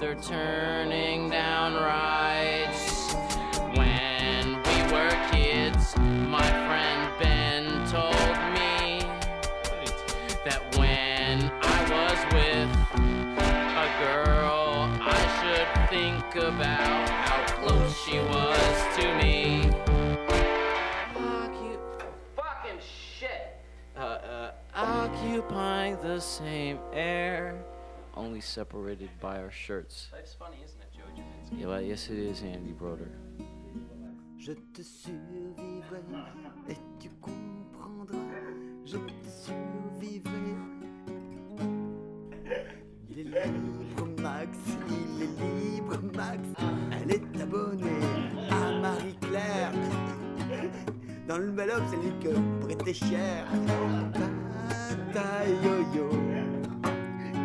[0.00, 3.14] They're turning down rides.
[3.76, 9.06] When we were kids, my friend Ben told me
[10.44, 12.70] that when I was with
[13.70, 19.35] a girl, I should think about how close she was to me.
[25.36, 27.62] Occupying the same air,
[28.14, 30.08] only separated by our shirts.
[30.12, 31.60] Life's funny, isn't it, Joe Jaminski?
[31.60, 33.10] Yeah, well, yes, it is, Andy Broder.
[34.38, 36.00] Je te survivrai
[36.70, 38.16] et tu comprendras.
[38.86, 40.56] Je te survivrai.
[43.10, 44.58] Il est libre, Max.
[44.88, 46.40] Il est libre, Max.
[46.92, 48.00] Elle est abonnée
[48.50, 49.72] à Marie-Claire.
[51.28, 53.46] Dans le bel homme, c'est lui que prêtait cher.
[55.12, 56.08] Tata yo-yo.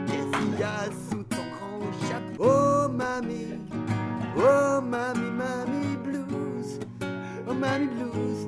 [0.05, 2.43] Qu'est-ce qu'il y a sous ton grand chapeau?
[2.43, 3.57] Oh, mamie?
[4.37, 6.79] Oh, mamie, mamie blues.
[7.49, 8.47] Oh, mamie blues.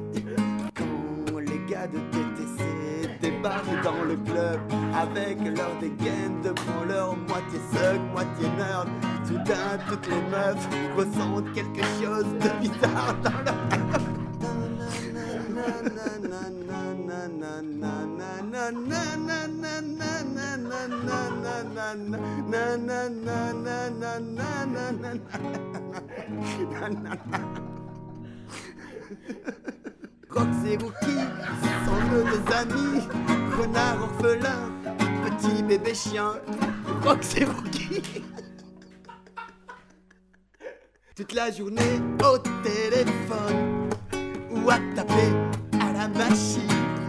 [0.75, 4.59] Quand les gars de TTC débarquent dans le club
[4.95, 8.87] avec leur dégaine devant leur moitié suck, moitié nerd,
[9.25, 14.13] soudain toutes les meufs ressentent quelque chose de bizarre dans leur
[30.29, 31.23] Rox et Rookie
[31.85, 33.01] sont nos amis.
[33.57, 34.71] Renard orphelin,
[35.25, 36.33] petit bébé chien.
[37.03, 38.01] Rox et Rookie.
[41.15, 43.89] Toute la journée au téléphone
[44.65, 45.11] わったべ
[45.79, 47.02] あらましい。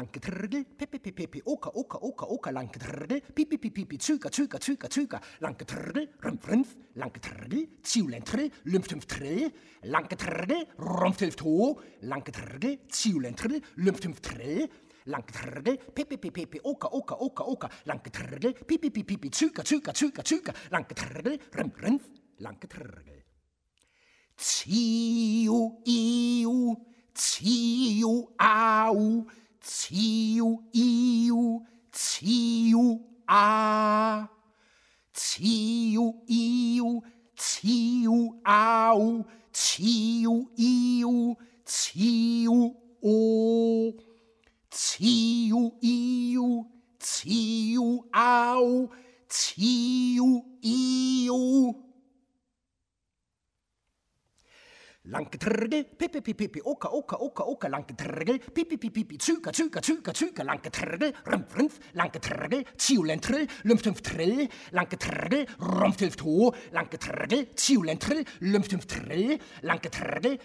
[0.00, 4.58] lang gedrgel, pipi pipi oka oka oka oka lang gedrgel, pipi pipi pipi, züger züger
[4.58, 9.50] züger züger, lang gedrgel, rümpf rümpf, lang gedrgel, ziulentrill, lümpftümpftrill,
[9.92, 14.70] lang gedrgel, rumpftümpfto, lang gedrgel, ziulentrill, lümpftümpftrill,
[15.04, 19.64] lang gedrgel, pipi pipi pipi, oka oka oka oka, lang gedrgel, pipi pipi pipi, züger
[19.64, 22.08] züger züger züger, lang gedrgel, rümpf rümpf,
[22.40, 22.56] lang.
[24.40, 26.76] Ziu, iu,
[27.12, 29.28] ziu, au,
[29.62, 34.28] tsiu iu, tsiu a.
[35.12, 37.02] Tsiu iu,
[37.36, 43.92] tsiu au, Tiu, iu, tiu, o.
[44.70, 46.66] Tiu, iu,
[46.98, 48.90] tiu, au.
[49.28, 51.89] Tiu, iu.
[55.10, 60.14] Langgetrgel, pipi pipi pipi, oka oka oka oka, langgetrgel, pipi pipi pipi, züger züger züger
[60.14, 69.38] züger, langgetrgel, rümpf rümpf, langgetrgel, ziulentrill, lümpftümpf trill, langgetrgel, rumpftilf to, langgetrgel, ziulentrill, lümpftümpf trill,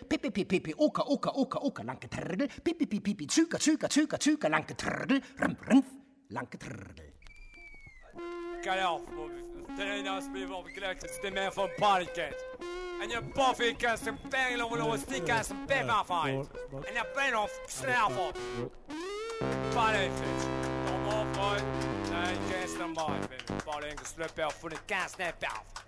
[0.09, 4.49] pipi pipi pipi, oka oka oka oka, langgetrgel, pipi pipi pipi, züger züger züger züger,
[4.49, 5.93] langgetrgel, rümpf rümpf,
[6.29, 7.11] langgetrgel.
[8.63, 9.29] Kan jag få
[9.77, 12.33] träna och spela upp glädjen, det med från parket?
[13.03, 16.49] En jag påfickar som pengar och stickar som bäverfajt.
[16.88, 18.34] En jag bränner av snärfår.
[19.73, 20.11] Parken.
[20.88, 21.63] De har fått...
[22.11, 23.17] Nej, gästen bara.
[23.65, 25.47] Bara en släpper jag för det kan snäppa.
[25.47, 25.85] Attends,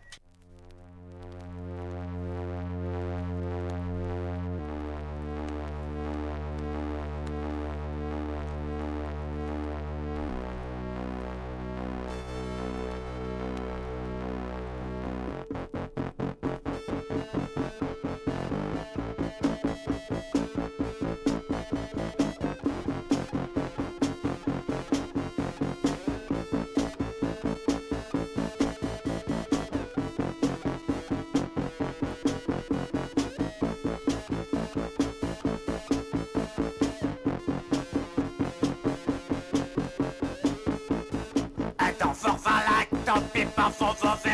[43.87, 44.26] pipa, faut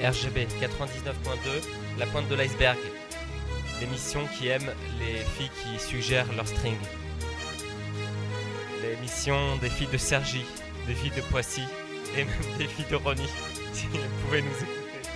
[0.00, 1.68] RGB 99.2,
[1.98, 2.78] la pointe de l'iceberg.
[3.80, 6.76] L'émission qui aime les filles qui suggèrent leur string.
[8.82, 10.44] L'émission des filles de Sergi,
[10.86, 11.64] des filles de Poissy
[12.16, 13.28] et même des filles de Rony.
[13.72, 15.08] Si vous pouvez nous écouter.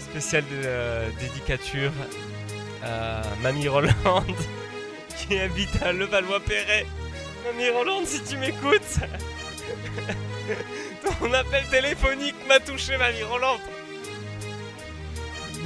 [0.00, 1.92] Spéciale de euh, dédicature
[2.82, 3.92] à Mamie Roland
[5.16, 6.86] qui habite à Levallois-Perret.
[7.46, 8.98] Mamie Roland, si tu m'écoutes,
[11.20, 13.58] ton appel téléphonique m'a touché, Mamie Roland.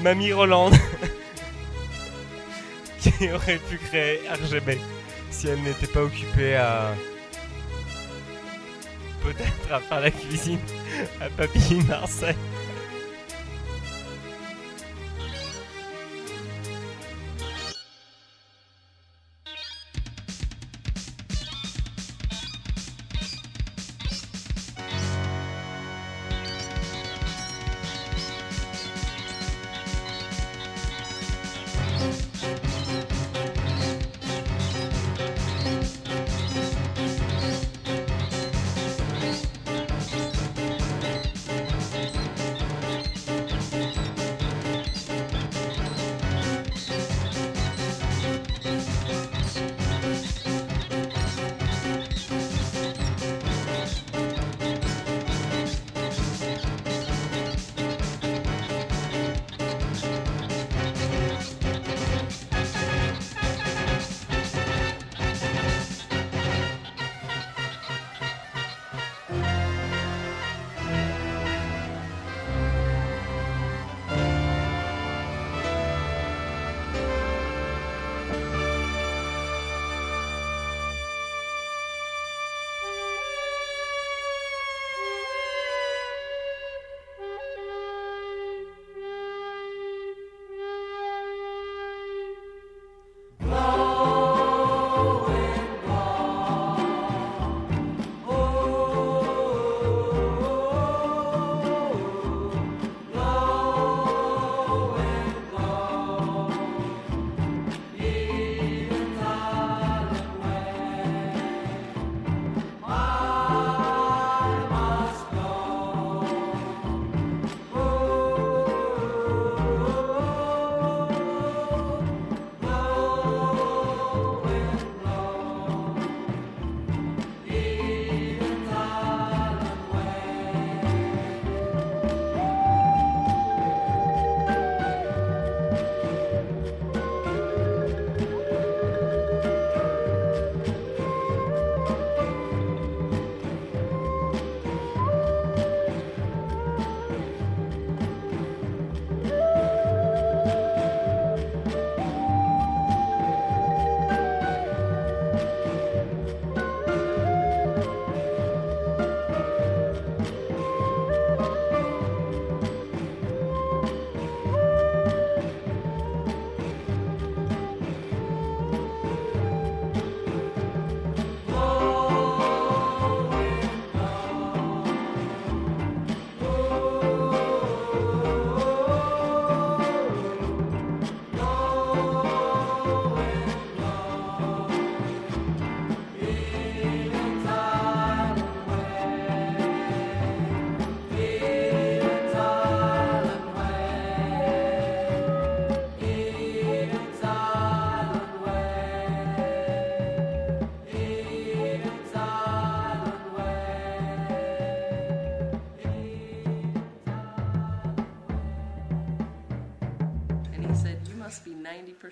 [0.02, 0.70] Mamie Roland
[2.98, 4.78] qui aurait pu créer RGB
[5.30, 6.94] si elle n'était pas occupée à
[9.22, 10.58] peut-être à faire la cuisine
[11.20, 12.36] à Papy Marseille.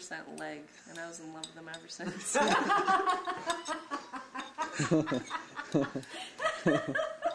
[0.09, 0.61] Be 90% leg.
[0.89, 2.37] And I was in love with him ever since.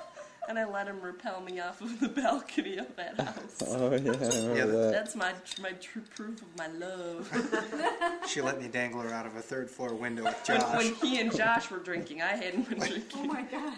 [0.49, 3.63] and I let him repel me off of the balcony of that house.
[3.67, 3.99] Oh, yeah, I
[4.47, 4.91] remember that.
[4.91, 7.31] That's my my true proof of my love.
[8.27, 10.75] She let me dangle her out of a third floor window with when, Josh.
[10.75, 13.03] when he and Josh were drinking, I hadn't been drinking.
[13.15, 13.77] Oh my god.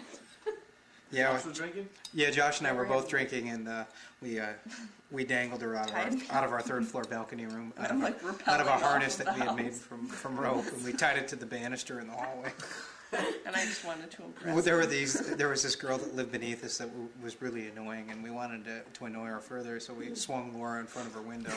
[1.12, 1.88] yeah, Josh was drinking?
[2.14, 3.84] Yeah, Josh and I were both drinking, and uh,
[4.22, 4.46] we uh,
[5.10, 7.98] we dangled her out of, our, out of our third floor balcony room, out of,
[7.98, 10.92] like, a, out of a harness that we had made from, from rope, and we
[10.92, 12.52] tied it to the banister in the hallway.
[13.46, 14.54] and I just wanted to impress.
[14.54, 15.34] Well, there were these.
[15.36, 18.30] There was this girl that lived beneath us that w- was really annoying, and we
[18.30, 20.14] wanted to, to annoy her further, so we mm-hmm.
[20.14, 21.54] swung Laura in front of her window.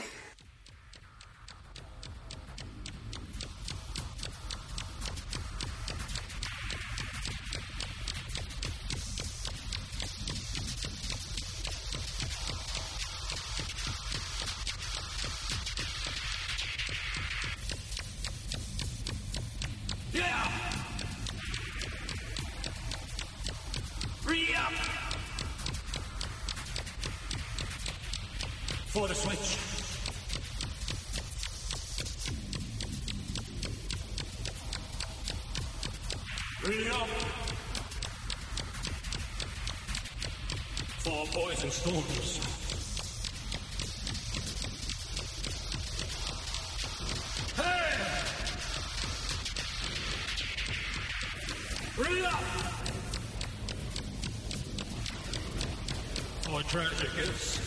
[56.72, 57.61] For